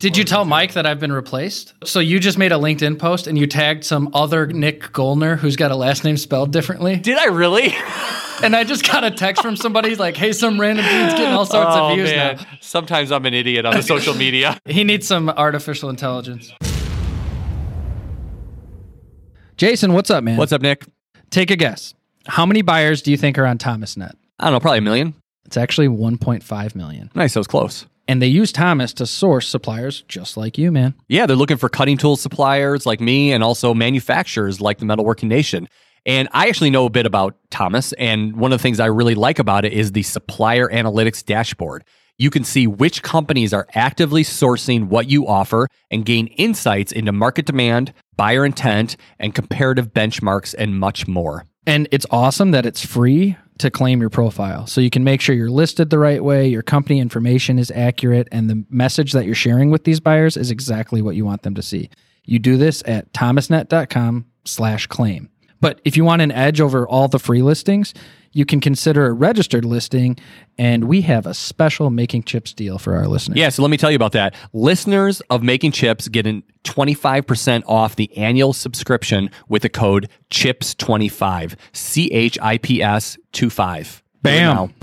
Did 0.00 0.16
you 0.16 0.24
tell 0.24 0.46
Mike 0.46 0.72
that 0.72 0.86
I've 0.86 0.98
been 0.98 1.12
replaced? 1.12 1.74
So 1.84 2.00
you 2.00 2.20
just 2.20 2.38
made 2.38 2.52
a 2.52 2.54
LinkedIn 2.54 2.98
post 2.98 3.26
and 3.26 3.36
you 3.36 3.46
tagged 3.46 3.84
some 3.84 4.08
other 4.14 4.46
Nick 4.46 4.80
Goellner 4.94 5.36
who's 5.36 5.56
got 5.56 5.70
a 5.70 5.76
last 5.76 6.04
name 6.04 6.16
spelled 6.16 6.52
differently. 6.52 6.96
Did 6.96 7.18
I 7.18 7.26
really? 7.26 7.74
And 8.42 8.56
I 8.56 8.64
just 8.64 8.90
got 8.90 9.04
a 9.04 9.10
text 9.10 9.42
from 9.42 9.54
somebody 9.54 9.96
like, 9.96 10.16
"Hey, 10.16 10.32
some 10.32 10.58
random 10.58 10.86
dude's 10.86 11.12
getting 11.12 11.34
all 11.34 11.44
sorts 11.44 11.72
oh 11.74 11.88
of 11.88 11.94
views 11.94 12.08
man, 12.08 12.36
now." 12.36 12.46
sometimes 12.62 13.12
I'm 13.12 13.26
an 13.26 13.34
idiot 13.34 13.66
on 13.66 13.74
the 13.74 13.82
social 13.82 14.14
media. 14.14 14.58
He 14.64 14.82
needs 14.82 15.06
some 15.06 15.28
artificial 15.28 15.90
intelligence. 15.90 16.50
Jason, 19.58 19.92
what's 19.92 20.10
up, 20.10 20.24
man? 20.24 20.38
What's 20.38 20.52
up, 20.52 20.62
Nick? 20.62 20.86
Take 21.28 21.50
a 21.50 21.56
guess. 21.56 21.92
How 22.28 22.46
many 22.46 22.62
buyers 22.62 23.02
do 23.02 23.10
you 23.10 23.18
think 23.18 23.36
are 23.36 23.44
on 23.44 23.58
ThomasNet? 23.58 24.14
I 24.38 24.44
don't 24.44 24.54
know, 24.54 24.60
probably 24.60 24.78
a 24.78 24.80
million. 24.80 25.12
It's 25.44 25.58
actually 25.58 25.88
1.5 25.88 26.74
million. 26.74 27.10
Nice, 27.14 27.34
that 27.34 27.40
was 27.40 27.46
close. 27.46 27.84
And 28.10 28.20
they 28.20 28.26
use 28.26 28.50
Thomas 28.50 28.92
to 28.94 29.06
source 29.06 29.46
suppliers 29.46 30.02
just 30.08 30.36
like 30.36 30.58
you, 30.58 30.72
man. 30.72 30.96
Yeah, 31.06 31.26
they're 31.26 31.36
looking 31.36 31.58
for 31.58 31.68
cutting 31.68 31.96
tool 31.96 32.16
suppliers 32.16 32.84
like 32.84 33.00
me 33.00 33.32
and 33.32 33.44
also 33.44 33.72
manufacturers 33.72 34.60
like 34.60 34.78
the 34.78 34.84
Metalworking 34.84 35.28
Nation. 35.28 35.68
And 36.04 36.28
I 36.32 36.48
actually 36.48 36.70
know 36.70 36.86
a 36.86 36.90
bit 36.90 37.06
about 37.06 37.36
Thomas. 37.50 37.92
And 37.92 38.34
one 38.34 38.52
of 38.52 38.58
the 38.58 38.62
things 38.64 38.80
I 38.80 38.86
really 38.86 39.14
like 39.14 39.38
about 39.38 39.64
it 39.64 39.72
is 39.72 39.92
the 39.92 40.02
supplier 40.02 40.68
analytics 40.70 41.24
dashboard. 41.24 41.84
You 42.18 42.30
can 42.30 42.42
see 42.42 42.66
which 42.66 43.04
companies 43.04 43.52
are 43.52 43.68
actively 43.76 44.24
sourcing 44.24 44.88
what 44.88 45.08
you 45.08 45.28
offer 45.28 45.68
and 45.88 46.04
gain 46.04 46.26
insights 46.26 46.90
into 46.90 47.12
market 47.12 47.46
demand, 47.46 47.94
buyer 48.16 48.44
intent, 48.44 48.96
and 49.20 49.36
comparative 49.36 49.92
benchmarks, 49.92 50.52
and 50.58 50.80
much 50.80 51.06
more. 51.06 51.46
And 51.64 51.86
it's 51.92 52.06
awesome 52.10 52.50
that 52.50 52.66
it's 52.66 52.84
free 52.84 53.36
to 53.60 53.70
claim 53.70 54.00
your 54.00 54.10
profile. 54.10 54.66
So 54.66 54.80
you 54.80 54.90
can 54.90 55.04
make 55.04 55.20
sure 55.20 55.34
you're 55.34 55.50
listed 55.50 55.90
the 55.90 55.98
right 55.98 56.22
way, 56.22 56.48
your 56.48 56.62
company 56.62 56.98
information 56.98 57.58
is 57.58 57.70
accurate, 57.70 58.28
and 58.32 58.50
the 58.50 58.64
message 58.68 59.12
that 59.12 59.24
you're 59.24 59.34
sharing 59.34 59.70
with 59.70 59.84
these 59.84 60.00
buyers 60.00 60.36
is 60.36 60.50
exactly 60.50 61.00
what 61.02 61.16
you 61.16 61.24
want 61.24 61.42
them 61.42 61.54
to 61.54 61.62
see. 61.62 61.90
You 62.24 62.38
do 62.38 62.56
this 62.56 62.82
at 62.86 63.12
thomasnet.com 63.12 64.26
slash 64.44 64.86
claim. 64.86 65.30
But 65.60 65.80
if 65.84 65.96
you 65.96 66.04
want 66.04 66.22
an 66.22 66.32
edge 66.32 66.60
over 66.60 66.88
all 66.88 67.08
the 67.08 67.18
free 67.18 67.42
listings, 67.42 67.92
you 68.32 68.44
can 68.44 68.60
consider 68.60 69.06
a 69.06 69.12
registered 69.12 69.64
listing, 69.64 70.16
and 70.56 70.84
we 70.84 71.00
have 71.02 71.26
a 71.26 71.34
special 71.34 71.90
Making 71.90 72.22
Chips 72.22 72.52
deal 72.52 72.78
for 72.78 72.94
our 72.94 73.06
listeners. 73.06 73.38
Yeah, 73.38 73.48
so 73.48 73.62
let 73.62 73.70
me 73.70 73.76
tell 73.76 73.90
you 73.90 73.96
about 73.96 74.12
that. 74.12 74.34
Listeners 74.52 75.20
of 75.30 75.42
Making 75.42 75.72
Chips 75.72 76.08
get 76.08 76.26
an 76.26 76.42
25% 76.64 77.64
off 77.66 77.96
the 77.96 78.16
annual 78.16 78.52
subscription 78.52 79.30
with 79.48 79.62
the 79.62 79.68
code 79.68 80.08
CHIPS25. 80.30 81.56
C 81.72 82.06
H 82.12 82.38
I 82.40 82.58
P 82.58 82.82
S 82.82 83.18
25. 83.32 84.02
Bam. 84.22 84.74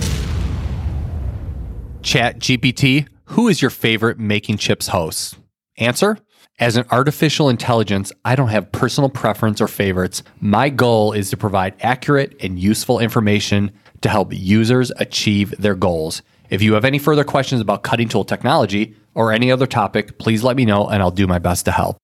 Chat 2.01 2.39
GPT, 2.39 3.07
who 3.25 3.47
is 3.47 3.61
your 3.61 3.71
favorite 3.71 4.17
Making 4.19 4.57
Chips 4.57 4.87
host? 4.87 5.37
Answer 5.77 6.17
As 6.59 6.75
an 6.75 6.85
artificial 6.89 7.49
intelligence, 7.49 8.11
I 8.25 8.33
don't 8.33 8.47
have 8.47 8.71
personal 8.71 9.11
preference 9.11 9.61
or 9.61 9.67
favorites. 9.67 10.23
My 10.39 10.69
goal 10.69 11.13
is 11.13 11.29
to 11.29 11.37
provide 11.37 11.75
accurate 11.81 12.35
and 12.39 12.57
useful 12.57 12.97
information 12.97 13.71
to 14.01 14.09
help 14.09 14.33
users 14.33 14.91
achieve 14.97 15.53
their 15.59 15.75
goals. 15.75 16.23
If 16.49 16.63
you 16.63 16.73
have 16.73 16.83
any 16.83 16.97
further 16.97 17.23
questions 17.23 17.61
about 17.61 17.83
cutting 17.83 18.09
tool 18.09 18.23
technology 18.23 18.95
or 19.13 19.31
any 19.31 19.51
other 19.51 19.67
topic, 19.67 20.17
please 20.17 20.43
let 20.43 20.55
me 20.55 20.65
know 20.65 20.87
and 20.87 21.03
I'll 21.03 21.11
do 21.11 21.27
my 21.27 21.37
best 21.37 21.65
to 21.65 21.71
help. 21.71 21.97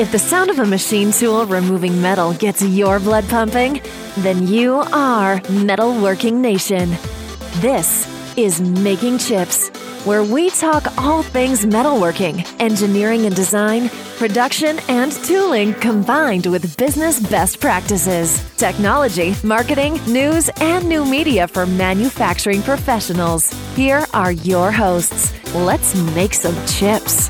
If 0.00 0.10
the 0.10 0.18
sound 0.18 0.50
of 0.50 0.58
a 0.58 0.66
machine 0.66 1.12
tool 1.12 1.46
removing 1.46 2.00
metal 2.00 2.32
gets 2.32 2.62
your 2.62 2.98
blood 2.98 3.28
pumping, 3.28 3.80
then 4.16 4.46
you 4.46 4.76
are 4.92 5.38
Metalworking 5.40 6.34
Nation. 6.34 6.90
This 7.60 8.06
is 8.36 8.60
Making 8.60 9.18
Chips, 9.18 9.68
where 10.04 10.22
we 10.22 10.50
talk 10.50 10.86
all 10.98 11.22
things 11.22 11.64
metalworking, 11.64 12.46
engineering 12.60 13.26
and 13.26 13.34
design, 13.34 13.88
production 14.16 14.78
and 14.88 15.12
tooling 15.12 15.74
combined 15.74 16.46
with 16.46 16.76
business 16.76 17.20
best 17.28 17.60
practices, 17.60 18.44
technology, 18.56 19.34
marketing, 19.42 20.00
news, 20.06 20.50
and 20.60 20.88
new 20.88 21.04
media 21.04 21.46
for 21.46 21.66
manufacturing 21.66 22.62
professionals. 22.62 23.52
Here 23.74 24.04
are 24.14 24.32
your 24.32 24.70
hosts. 24.70 25.32
Let's 25.54 25.94
make 26.14 26.34
some 26.34 26.54
chips. 26.66 27.28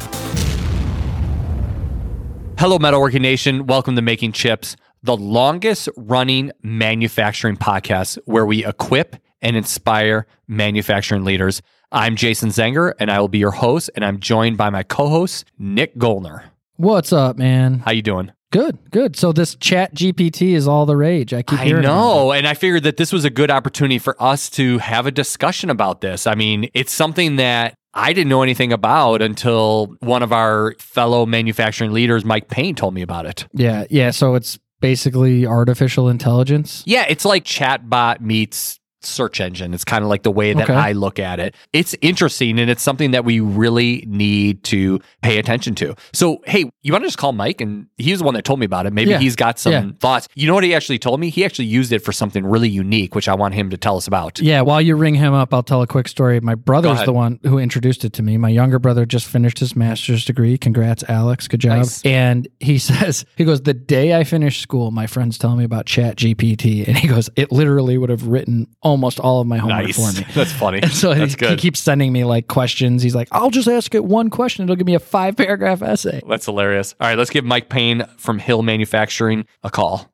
Hello, 2.58 2.76
Metalworking 2.76 3.20
Nation. 3.20 3.66
Welcome 3.66 3.94
to 3.94 4.02
Making 4.02 4.32
Chips, 4.32 4.76
the 5.02 5.16
longest 5.16 5.88
running 5.96 6.52
manufacturing 6.62 7.56
podcast 7.56 8.18
where 8.24 8.46
we 8.46 8.64
equip 8.64 9.16
and 9.40 9.56
inspire 9.56 10.26
manufacturing 10.46 11.24
leaders. 11.24 11.62
I'm 11.90 12.16
Jason 12.16 12.50
Zenger, 12.50 12.92
and 12.98 13.10
I 13.10 13.20
will 13.20 13.28
be 13.28 13.38
your 13.38 13.52
host, 13.52 13.90
and 13.94 14.04
I'm 14.04 14.20
joined 14.20 14.56
by 14.56 14.70
my 14.70 14.82
co-host, 14.82 15.46
Nick 15.58 15.96
Goellner. 15.96 16.42
What's 16.76 17.12
up, 17.12 17.38
man? 17.38 17.80
How 17.80 17.92
you 17.92 18.02
doing? 18.02 18.32
Good, 18.50 18.78
good. 18.90 19.14
So 19.16 19.32
this 19.32 19.54
chat 19.56 19.94
GPT 19.94 20.54
is 20.54 20.66
all 20.66 20.86
the 20.86 20.96
rage. 20.96 21.34
I 21.34 21.42
keep 21.42 21.58
I 21.58 21.70
know, 21.70 22.32
and 22.32 22.46
I 22.46 22.54
figured 22.54 22.82
that 22.84 22.96
this 22.96 23.12
was 23.12 23.24
a 23.24 23.30
good 23.30 23.50
opportunity 23.50 23.98
for 23.98 24.20
us 24.22 24.48
to 24.50 24.78
have 24.78 25.06
a 25.06 25.10
discussion 25.10 25.70
about 25.70 26.00
this. 26.00 26.26
I 26.26 26.34
mean, 26.34 26.70
it's 26.72 26.92
something 26.92 27.36
that 27.36 27.74
I 27.92 28.12
didn't 28.12 28.28
know 28.28 28.42
anything 28.42 28.72
about 28.72 29.20
until 29.22 29.96
one 30.00 30.22
of 30.22 30.32
our 30.32 30.74
fellow 30.78 31.26
manufacturing 31.26 31.92
leaders, 31.92 32.24
Mike 32.24 32.48
Payne, 32.48 32.74
told 32.74 32.94
me 32.94 33.02
about 33.02 33.26
it. 33.26 33.46
Yeah, 33.52 33.84
yeah. 33.90 34.12
So 34.12 34.34
it's 34.34 34.58
basically 34.80 35.46
artificial 35.46 36.08
intelligence. 36.08 36.82
Yeah, 36.86 37.06
it's 37.08 37.24
like 37.24 37.44
chatbot 37.44 38.20
meets 38.20 38.78
search 39.00 39.40
engine. 39.40 39.74
It's 39.74 39.84
kind 39.84 40.02
of 40.02 40.08
like 40.10 40.22
the 40.22 40.30
way 40.30 40.52
that 40.52 40.64
Okay. 40.64 40.74
I 40.74 40.92
look 40.92 41.18
at 41.18 41.38
it. 41.40 41.54
It's 41.72 41.94
interesting 42.00 42.58
and 42.58 42.68
it's 42.70 42.82
something 42.82 43.12
that 43.12 43.24
we 43.24 43.40
really 43.40 44.04
need 44.08 44.64
to 44.64 45.00
pay 45.22 45.38
attention 45.38 45.74
to. 45.76 45.94
So, 46.12 46.38
hey, 46.46 46.68
you 46.82 46.92
want 46.92 47.04
to 47.04 47.08
just 47.08 47.18
call 47.18 47.32
Mike 47.32 47.60
and 47.60 47.86
he's 47.96 48.18
the 48.18 48.24
one 48.24 48.34
that 48.34 48.44
told 48.44 48.58
me 48.60 48.66
about 48.66 48.86
it. 48.86 48.92
Maybe 48.92 49.10
Yeah. 49.10 49.18
he's 49.18 49.36
got 49.36 49.58
some 49.58 49.72
Yeah. 49.72 49.84
thoughts. 50.00 50.28
You 50.34 50.46
know 50.48 50.54
what 50.54 50.64
he 50.64 50.74
actually 50.74 50.98
told 50.98 51.20
me? 51.20 51.30
He 51.30 51.44
actually 51.44 51.66
used 51.66 51.92
it 51.92 52.00
for 52.00 52.12
something 52.12 52.44
really 52.44 52.68
unique, 52.68 53.14
which 53.14 53.28
I 53.28 53.34
want 53.34 53.54
him 53.54 53.70
to 53.70 53.76
tell 53.76 53.96
us 53.96 54.06
about. 54.06 54.40
Yeah, 54.40 54.62
while 54.62 54.80
you 54.82 54.96
ring 54.96 55.14
him 55.14 55.32
up, 55.34 55.54
I'll 55.54 55.62
tell 55.62 55.82
a 55.82 55.86
quick 55.86 56.08
story. 56.08 56.40
My 56.40 56.54
brother's 56.56 57.04
the 57.04 57.12
one 57.12 57.38
who 57.44 57.58
introduced 57.58 58.04
it 58.04 58.12
to 58.14 58.22
me. 58.22 58.36
My 58.36 58.48
younger 58.48 58.78
brother 58.78 59.06
just 59.06 59.26
finished 59.26 59.58
his 59.60 59.76
master's 59.76 60.24
degree. 60.24 60.58
Congrats, 60.58 61.04
Alex. 61.08 61.46
Good 61.48 61.60
job. 61.60 61.78
Nice. 61.78 62.02
And 62.04 62.48
he 62.60 62.78
says, 62.88 63.24
he 63.36 63.44
goes, 63.44 63.60
the 63.62 63.74
day 63.74 64.16
I 64.16 64.24
finished 64.24 64.60
school, 64.60 64.90
my 64.90 65.06
friend's 65.06 65.38
telling 65.38 65.58
me 65.58 65.64
about 65.64 65.86
Chat 65.86 66.16
GPT. 66.16 66.86
And 66.88 66.96
he 66.96 67.06
goes, 67.08 67.30
it 67.36 67.52
literally 67.52 67.96
would 67.98 68.10
have 68.10 68.26
written 68.26 68.66
almost 68.88 69.20
all 69.20 69.40
of 69.40 69.46
my 69.46 69.58
homework 69.58 69.84
Nice. 69.86 69.96
for 70.14 70.20
me. 70.20 70.26
That's 70.34 70.52
funny. 70.52 70.80
And 70.82 70.90
so 70.90 71.14
That's 71.14 71.32
he, 71.34 71.36
good. 71.38 71.50
he 71.50 71.56
keeps 71.56 71.78
sending 71.80 72.12
me 72.12 72.24
like 72.24 72.48
questions. 72.48 73.02
He's 73.02 73.14
like, 73.14 73.28
I'll 73.30 73.50
just 73.50 73.68
ask 73.68 73.94
it 73.94 74.04
one 74.04 74.30
question. 74.30 74.64
It'll 74.64 74.76
give 74.76 74.86
me 74.86 74.94
a 74.94 75.00
five 75.00 75.36
paragraph 75.36 75.82
essay. 75.82 76.20
That's 76.28 76.46
hilarious. 76.46 76.94
All 77.00 77.06
right, 77.08 77.16
let's 77.18 77.30
give 77.30 77.44
Mike 77.44 77.68
Payne 77.68 78.04
from 78.16 78.38
Hill 78.38 78.62
Manufacturing 78.62 79.46
a 79.62 79.70
call. 79.70 80.10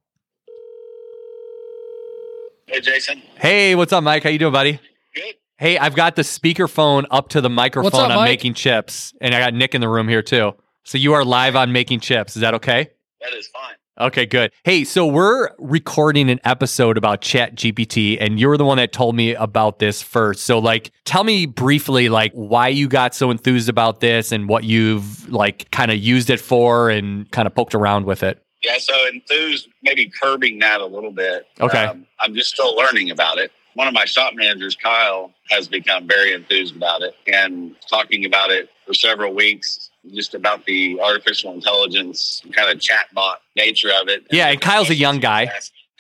Hey, 2.67 2.81
Jason. 2.81 3.23
Hey, 3.37 3.75
what's 3.75 3.93
up, 3.93 4.03
Mike? 4.03 4.23
How 4.23 4.31
you 4.31 4.39
doing, 4.39 4.53
buddy? 4.53 4.81
Good. 5.15 5.35
Hey, 5.59 5.79
I've 5.79 5.95
got 5.95 6.17
the 6.17 6.23
speakerphone 6.23 7.05
up 7.11 7.29
to 7.31 7.41
the 7.41 7.51
microphone 7.51 7.85
What's 7.85 7.97
up, 7.99 8.11
on 8.11 8.17
Mike? 8.17 8.29
making 8.31 8.55
chips, 8.55 9.15
and 9.21 9.35
I 9.35 9.39
got 9.41 9.55
Nick 9.55 9.75
in 9.75 9.81
the 9.81 9.89
room 9.89 10.09
here 10.09 10.23
too. 10.23 10.53
So 10.83 10.99
you 10.99 11.13
are 11.15 11.25
live 11.25 11.55
on 11.57 11.73
making 11.73 12.01
chips. 12.01 12.37
Is 12.37 12.41
that 12.41 12.55
okay? 12.55 12.91
That 13.21 13.33
is 13.35 13.47
fine. 13.49 13.64
Okay, 14.01 14.27
good. 14.27 14.51
Hey, 14.65 14.83
so 14.83 15.07
we're 15.07 15.51
recording 15.57 16.29
an 16.29 16.41
episode 16.43 16.99
about 16.99 17.21
Chat 17.21 17.55
GPT, 17.55 18.19
and 18.21 18.41
you're 18.41 18.57
the 18.57 18.65
one 18.65 18.79
that 18.79 18.91
told 18.91 19.15
me 19.15 19.37
about 19.37 19.79
this 19.79 20.03
first. 20.03 20.43
So, 20.43 20.59
like, 20.59 20.91
tell 21.05 21.23
me 21.23 21.47
briefly, 21.47 22.09
like, 22.09 22.33
why 22.33 22.67
you 22.67 22.89
got 22.89 23.15
so 23.15 23.31
enthused 23.31 23.69
about 23.69 24.01
this, 24.01 24.33
and 24.33 24.49
what 24.49 24.65
you've 24.65 25.31
like 25.31 25.71
kind 25.71 25.93
of 25.93 25.99
used 25.99 26.29
it 26.29 26.41
for, 26.41 26.91
and 26.91 27.31
kind 27.31 27.47
of 27.47 27.55
poked 27.55 27.73
around 27.73 28.05
with 28.05 28.25
it. 28.25 28.43
Yeah, 28.65 28.79
so 28.79 28.95
enthused, 29.13 29.69
maybe 29.85 30.09
curbing 30.09 30.59
that 30.59 30.81
a 30.81 30.87
little 30.87 31.13
bit. 31.13 31.47
Okay. 31.61 31.85
Um, 31.85 32.05
I'm 32.19 32.35
just 32.35 32.51
still 32.51 32.75
learning 32.75 33.13
about 33.13 33.39
it. 33.39 33.53
One 33.75 33.87
of 33.87 33.95
my 33.95 34.07
shop 34.07 34.35
managers, 34.35 34.75
Kyle, 34.75 35.33
has 35.51 35.69
become 35.69 36.09
very 36.09 36.33
enthused 36.33 36.75
about 36.75 37.03
it 37.03 37.15
and 37.29 37.77
talking 37.89 38.25
about 38.25 38.51
it 38.51 38.71
for 38.87 38.95
several 38.95 39.35
weeks, 39.35 39.91
just 40.13 40.35
about 40.35 40.65
the 40.67 41.01
artificial 41.01 41.53
intelligence 41.53 42.43
kind 42.53 42.71
of 42.71 42.79
chatbot 42.79 43.37
nature 43.57 43.91
of 44.01 44.09
it. 44.09 44.27
Yeah, 44.31 44.49
and 44.49 44.61
Kyle's 44.61 44.91
a 44.91 44.95
young 44.95 45.21
guy. 45.21 45.51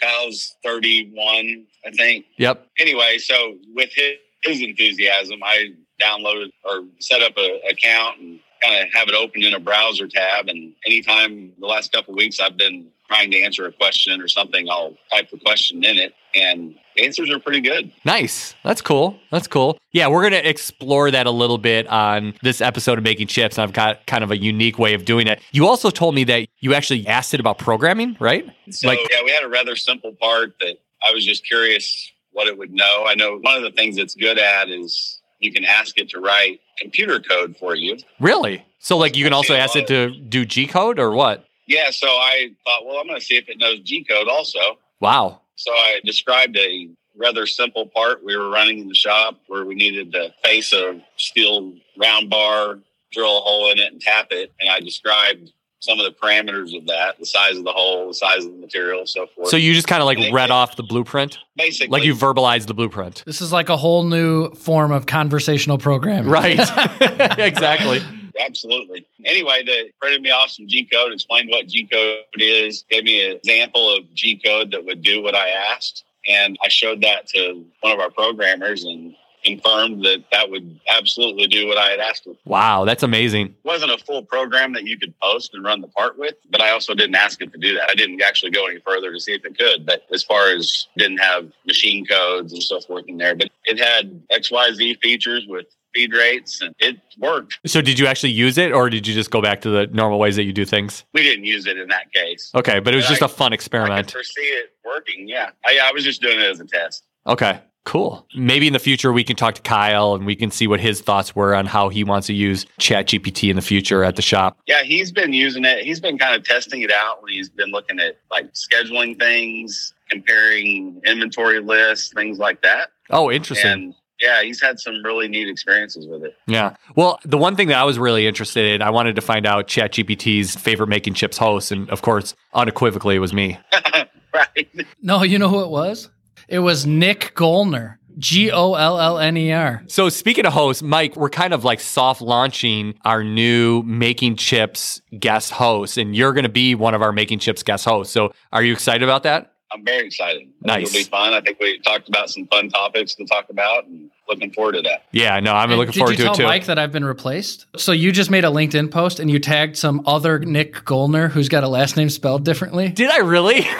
Kyle's 0.00 0.56
31, 0.64 1.66
I 1.86 1.90
think. 1.90 2.26
Yep. 2.38 2.66
anyway, 2.78 3.18
so 3.18 3.56
with 3.74 3.90
his, 3.94 4.14
his 4.42 4.62
enthusiasm, 4.62 5.40
I 5.42 5.68
downloaded 6.00 6.50
or 6.64 6.84
set 6.98 7.22
up 7.22 7.32
an 7.36 7.60
account 7.70 8.18
and 8.20 8.40
kind 8.62 8.86
of 8.86 8.92
have 8.92 9.08
it 9.08 9.14
open 9.14 9.42
in 9.42 9.54
a 9.54 9.60
browser 9.60 10.08
tab. 10.08 10.48
And 10.48 10.74
anytime 10.84 11.52
the 11.58 11.66
last 11.66 11.92
couple 11.92 12.14
of 12.14 12.18
weeks, 12.18 12.40
I've 12.40 12.56
been 12.56 12.88
trying 13.08 13.30
to 13.32 13.40
answer 13.42 13.66
a 13.66 13.72
question 13.72 14.20
or 14.20 14.28
something, 14.28 14.68
I'll 14.70 14.94
type 15.12 15.30
the 15.30 15.38
question 15.38 15.84
in 15.84 15.98
it, 15.98 16.14
and 16.34 16.74
answers 16.98 17.30
are 17.30 17.38
pretty 17.38 17.60
good. 17.60 17.92
Nice. 18.04 18.54
That's 18.64 18.80
cool. 18.80 19.18
That's 19.30 19.46
cool. 19.46 19.78
Yeah, 19.92 20.08
we're 20.08 20.22
going 20.28 20.42
to 20.42 20.48
explore 20.48 21.10
that 21.10 21.26
a 21.26 21.30
little 21.30 21.58
bit 21.58 21.86
on 21.88 22.34
this 22.42 22.60
episode 22.60 22.98
of 22.98 23.04
Making 23.04 23.26
Chips. 23.26 23.58
I've 23.58 23.72
got 23.72 24.06
kind 24.06 24.24
of 24.24 24.30
a 24.30 24.36
unique 24.36 24.78
way 24.78 24.94
of 24.94 25.04
doing 25.04 25.26
it. 25.26 25.40
You 25.52 25.66
also 25.66 25.90
told 25.90 26.14
me 26.14 26.24
that 26.24 26.48
you 26.60 26.74
actually 26.74 27.06
asked 27.06 27.34
it 27.34 27.40
about 27.40 27.58
programming, 27.58 28.16
right? 28.20 28.46
So, 28.70 28.88
Like- 28.88 29.00
yeah, 29.10 29.22
we 29.24 29.30
had 29.30 29.42
a 29.44 29.48
rather 29.48 29.76
simple 29.76 30.12
part 30.20 30.54
that 30.60 30.76
I 31.06 31.12
was 31.12 31.24
just 31.26 31.46
curious 31.46 32.10
what 32.32 32.46
it 32.48 32.56
would 32.56 32.72
know. 32.72 33.04
I 33.06 33.14
know 33.14 33.38
one 33.40 33.56
of 33.56 33.62
the 33.62 33.70
things 33.70 33.98
it's 33.98 34.14
good 34.14 34.38
at 34.38 34.68
is 34.70 35.20
you 35.40 35.52
can 35.52 35.64
ask 35.64 35.98
it 36.00 36.08
to 36.10 36.20
write 36.20 36.60
computer 36.78 37.20
code 37.20 37.56
for 37.56 37.74
you. 37.74 37.98
Really? 38.18 38.64
So, 38.78 38.96
like, 38.96 39.16
you 39.16 39.24
can 39.24 39.32
also 39.32 39.54
ask 39.54 39.76
it 39.76 39.86
to 39.88 40.10
do 40.10 40.44
G 40.44 40.66
code 40.66 40.98
or 40.98 41.12
what? 41.12 41.44
Yeah, 41.66 41.90
so 41.90 42.08
I 42.08 42.50
thought, 42.64 42.84
well, 42.86 42.98
I'm 42.98 43.06
going 43.06 43.18
to 43.18 43.24
see 43.24 43.36
if 43.36 43.48
it 43.48 43.58
knows 43.58 43.80
G 43.80 44.04
code 44.04 44.28
also. 44.28 44.58
Wow. 45.00 45.40
So 45.56 45.70
I 45.72 46.00
described 46.04 46.56
a 46.56 46.88
rather 47.16 47.46
simple 47.46 47.86
part 47.86 48.24
we 48.24 48.36
were 48.36 48.50
running 48.50 48.80
in 48.80 48.88
the 48.88 48.94
shop 48.94 49.40
where 49.46 49.64
we 49.64 49.74
needed 49.74 50.12
to 50.12 50.34
face 50.42 50.72
a 50.72 51.00
steel 51.16 51.74
round 51.96 52.28
bar, 52.28 52.78
drill 53.12 53.38
a 53.38 53.40
hole 53.40 53.70
in 53.70 53.78
it, 53.78 53.92
and 53.92 54.00
tap 54.00 54.28
it. 54.30 54.52
And 54.60 54.68
I 54.68 54.80
described 54.80 55.52
some 55.84 56.00
of 56.00 56.06
the 56.06 56.12
parameters 56.12 56.76
of 56.76 56.86
that, 56.86 57.18
the 57.18 57.26
size 57.26 57.56
of 57.58 57.64
the 57.64 57.72
hole, 57.72 58.08
the 58.08 58.14
size 58.14 58.44
of 58.44 58.52
the 58.52 58.58
material, 58.58 59.06
so 59.06 59.26
forth. 59.26 59.48
So, 59.48 59.56
you 59.58 59.74
just 59.74 59.86
kind 59.86 60.00
of 60.00 60.06
like 60.06 60.18
read 60.32 60.50
off 60.50 60.76
the 60.76 60.82
blueprint? 60.82 61.38
basically, 61.56 61.88
Like, 61.88 62.04
you 62.04 62.14
verbalized 62.14 62.66
the 62.66 62.74
blueprint. 62.74 63.22
This 63.26 63.42
is 63.42 63.52
like 63.52 63.68
a 63.68 63.76
whole 63.76 64.02
new 64.02 64.50
form 64.54 64.92
of 64.92 65.06
conversational 65.06 65.76
programming. 65.76 66.30
Right. 66.30 66.58
exactly. 67.38 68.00
Absolutely. 68.38 69.06
Anyway, 69.24 69.62
they 69.64 69.92
printed 70.00 70.22
me 70.22 70.30
off 70.30 70.50
some 70.50 70.66
G 70.66 70.84
code, 70.84 71.12
explained 71.12 71.50
what 71.50 71.66
G 71.66 71.86
code 71.86 72.24
is, 72.36 72.84
gave 72.90 73.04
me 73.04 73.24
an 73.30 73.36
example 73.36 73.94
of 73.94 74.12
G 74.14 74.40
code 74.44 74.70
that 74.72 74.84
would 74.84 75.02
do 75.02 75.22
what 75.22 75.34
I 75.34 75.48
asked. 75.48 76.04
And 76.26 76.56
I 76.64 76.68
showed 76.68 77.02
that 77.02 77.26
to 77.28 77.64
one 77.80 77.92
of 77.92 78.00
our 78.00 78.10
programmers 78.10 78.84
and 78.84 79.14
confirmed 79.44 80.02
that 80.04 80.24
that 80.32 80.50
would 80.50 80.80
absolutely 80.88 81.46
do 81.46 81.68
what 81.68 81.76
I 81.76 81.90
had 81.90 82.00
asked 82.00 82.26
it. 82.26 82.36
Wow. 82.46 82.84
That's 82.84 83.02
amazing. 83.02 83.48
It 83.48 83.54
wasn't 83.62 83.92
a 83.92 83.98
full 83.98 84.22
program 84.22 84.72
that 84.72 84.84
you 84.84 84.98
could 84.98 85.12
post 85.20 85.54
and 85.54 85.62
run 85.62 85.82
the 85.82 85.88
part 85.88 86.18
with, 86.18 86.34
but 86.50 86.62
I 86.62 86.70
also 86.70 86.94
didn't 86.94 87.16
ask 87.16 87.42
it 87.42 87.52
to 87.52 87.58
do 87.58 87.74
that. 87.74 87.90
I 87.90 87.94
didn't 87.94 88.22
actually 88.22 88.52
go 88.52 88.66
any 88.66 88.80
further 88.80 89.12
to 89.12 89.20
see 89.20 89.34
if 89.34 89.44
it 89.44 89.58
could. 89.58 89.84
But 89.84 90.04
as 90.12 90.22
far 90.24 90.48
as 90.48 90.86
didn't 90.96 91.18
have 91.18 91.52
machine 91.66 92.06
codes 92.06 92.52
and 92.52 92.62
stuff 92.62 92.88
working 92.88 93.18
there, 93.18 93.34
but 93.34 93.50
it 93.66 93.78
had 93.78 94.26
XYZ 94.28 95.00
features 95.00 95.44
with 95.46 95.66
feed 95.94 96.12
rates 96.12 96.60
and 96.60 96.74
it 96.78 96.98
worked. 97.18 97.58
So, 97.66 97.80
did 97.80 97.98
you 97.98 98.06
actually 98.06 98.32
use 98.32 98.58
it 98.58 98.72
or 98.72 98.90
did 98.90 99.06
you 99.06 99.14
just 99.14 99.30
go 99.30 99.40
back 99.40 99.60
to 99.62 99.70
the 99.70 99.86
normal 99.88 100.18
ways 100.18 100.36
that 100.36 100.44
you 100.44 100.52
do 100.52 100.64
things? 100.64 101.04
We 101.14 101.22
didn't 101.22 101.44
use 101.44 101.66
it 101.66 101.78
in 101.78 101.88
that 101.88 102.12
case. 102.12 102.50
Okay. 102.54 102.80
But 102.80 102.94
it 102.94 102.96
was 102.96 103.06
But 103.06 103.10
just 103.10 103.22
I- 103.22 103.26
a 103.26 103.28
fun 103.28 103.52
experiment. 103.52 103.92
I 103.98 104.02
could 104.02 104.10
foresee 104.12 104.40
it 104.42 104.70
working. 104.84 105.28
Yeah. 105.28 105.50
I, 105.64 105.78
I 105.84 105.92
was 105.92 106.04
just 106.04 106.20
doing 106.20 106.38
it 106.38 106.44
as 106.50 106.60
a 106.60 106.64
test. 106.66 107.04
Okay, 107.26 107.58
cool. 107.84 108.26
Maybe 108.36 108.66
in 108.66 108.74
the 108.74 108.78
future 108.78 109.10
we 109.12 109.24
can 109.24 109.34
talk 109.36 109.54
to 109.54 109.62
Kyle 109.62 110.14
and 110.14 110.26
we 110.26 110.36
can 110.36 110.50
see 110.50 110.66
what 110.66 110.78
his 110.80 111.00
thoughts 111.00 111.34
were 111.34 111.54
on 111.54 111.64
how 111.66 111.88
he 111.88 112.04
wants 112.04 112.26
to 112.26 112.34
use 112.34 112.66
ChatGPT 112.80 113.48
in 113.48 113.56
the 113.56 113.62
future 113.62 114.04
at 114.04 114.16
the 114.16 114.22
shop. 114.22 114.58
Yeah, 114.66 114.82
he's 114.82 115.10
been 115.10 115.32
using 115.32 115.64
it. 115.64 115.84
He's 115.84 116.00
been 116.00 116.18
kind 116.18 116.34
of 116.34 116.44
testing 116.44 116.82
it 116.82 116.92
out 116.92 117.22
when 117.22 117.32
he's 117.32 117.48
been 117.48 117.70
looking 117.70 117.98
at 117.98 118.18
like 118.30 118.52
scheduling 118.52 119.18
things, 119.18 119.94
comparing 120.10 121.00
inventory 121.06 121.60
lists, 121.60 122.12
things 122.14 122.38
like 122.38 122.60
that. 122.62 122.88
Oh, 123.10 123.30
interesting. 123.30 123.70
And 123.72 123.94
yeah, 124.20 124.42
he's 124.42 124.60
had 124.60 124.78
some 124.78 125.02
really 125.02 125.28
neat 125.28 125.48
experiences 125.48 126.06
with 126.06 126.24
it. 126.24 126.36
yeah. 126.46 126.76
Well, 126.96 127.18
the 127.24 127.38
one 127.38 127.56
thing 127.56 127.68
that 127.68 127.78
I 127.78 127.84
was 127.84 127.98
really 127.98 128.26
interested 128.26 128.72
in, 128.72 128.82
I 128.82 128.90
wanted 128.90 129.16
to 129.16 129.22
find 129.22 129.46
out 129.46 129.66
ChatGPT's 129.66 130.56
favorite 130.56 130.88
making 130.88 131.14
chips 131.14 131.36
host. 131.36 131.72
And 131.72 131.88
of 131.90 132.02
course, 132.02 132.34
unequivocally, 132.52 133.16
it 133.16 133.20
was 133.20 133.32
me. 133.32 133.58
right. 134.34 134.86
No, 135.02 135.22
you 135.22 135.38
know 135.38 135.48
who 135.48 135.62
it 135.62 135.70
was? 135.70 136.10
It 136.48 136.60
was 136.60 136.86
Nick 136.86 137.34
Golner. 137.34 137.96
G 138.18 138.50
O 138.52 138.74
L 138.74 139.00
L 139.00 139.18
N 139.18 139.36
E 139.36 139.52
R. 139.52 139.82
So, 139.88 140.08
speaking 140.08 140.46
of 140.46 140.52
hosts, 140.52 140.82
Mike, 140.82 141.16
we're 141.16 141.30
kind 141.30 141.52
of 141.52 141.64
like 141.64 141.80
soft 141.80 142.20
launching 142.20 142.94
our 143.04 143.24
new 143.24 143.82
Making 143.82 144.36
Chips 144.36 145.02
guest 145.18 145.50
host, 145.50 145.98
and 145.98 146.14
you're 146.14 146.32
going 146.32 146.44
to 146.44 146.48
be 146.48 146.76
one 146.76 146.94
of 146.94 147.02
our 147.02 147.10
Making 147.12 147.40
Chips 147.40 147.64
guest 147.64 147.84
hosts. 147.84 148.12
So, 148.12 148.32
are 148.52 148.62
you 148.62 148.72
excited 148.72 149.02
about 149.02 149.24
that? 149.24 149.53
I'm 149.74 149.84
very 149.84 150.06
excited. 150.06 150.42
I 150.42 150.42
think 150.42 150.66
Nice. 150.66 150.88
It'll 150.88 150.98
be 151.00 151.04
fun. 151.04 151.34
I 151.34 151.40
think 151.40 151.58
we 151.58 151.78
talked 151.80 152.08
about 152.08 152.30
some 152.30 152.46
fun 152.46 152.68
topics 152.68 153.14
to 153.16 153.26
talk 153.26 153.50
about 153.50 153.86
and 153.86 154.08
looking 154.28 154.52
forward 154.52 154.72
to 154.76 154.82
that. 154.82 155.04
Yeah, 155.10 155.40
no, 155.40 155.52
I'm 155.52 155.68
And 155.70 155.78
looking 155.78 155.94
forward 155.94 156.16
to 156.16 156.26
it 156.30 156.34
too. 156.34 156.44
Mike 156.44 156.66
that 156.66 156.78
I've 156.78 156.92
been 156.92 157.04
replaced? 157.04 157.66
So 157.76 157.90
you 157.92 158.12
just 158.12 158.30
made 158.30 158.44
a 158.44 158.48
LinkedIn 158.48 158.90
post 158.92 159.18
and 159.18 159.28
you 159.30 159.40
tagged 159.40 159.76
some 159.76 160.02
other 160.06 160.38
Nick 160.38 160.74
Goellner 160.84 161.28
who's 161.30 161.48
got 161.48 161.64
a 161.64 161.68
last 161.68 161.96
name 161.96 162.08
spelled 162.08 162.44
differently. 162.44 162.88
Did 162.88 163.10
I 163.10 163.18
really? 163.18 163.66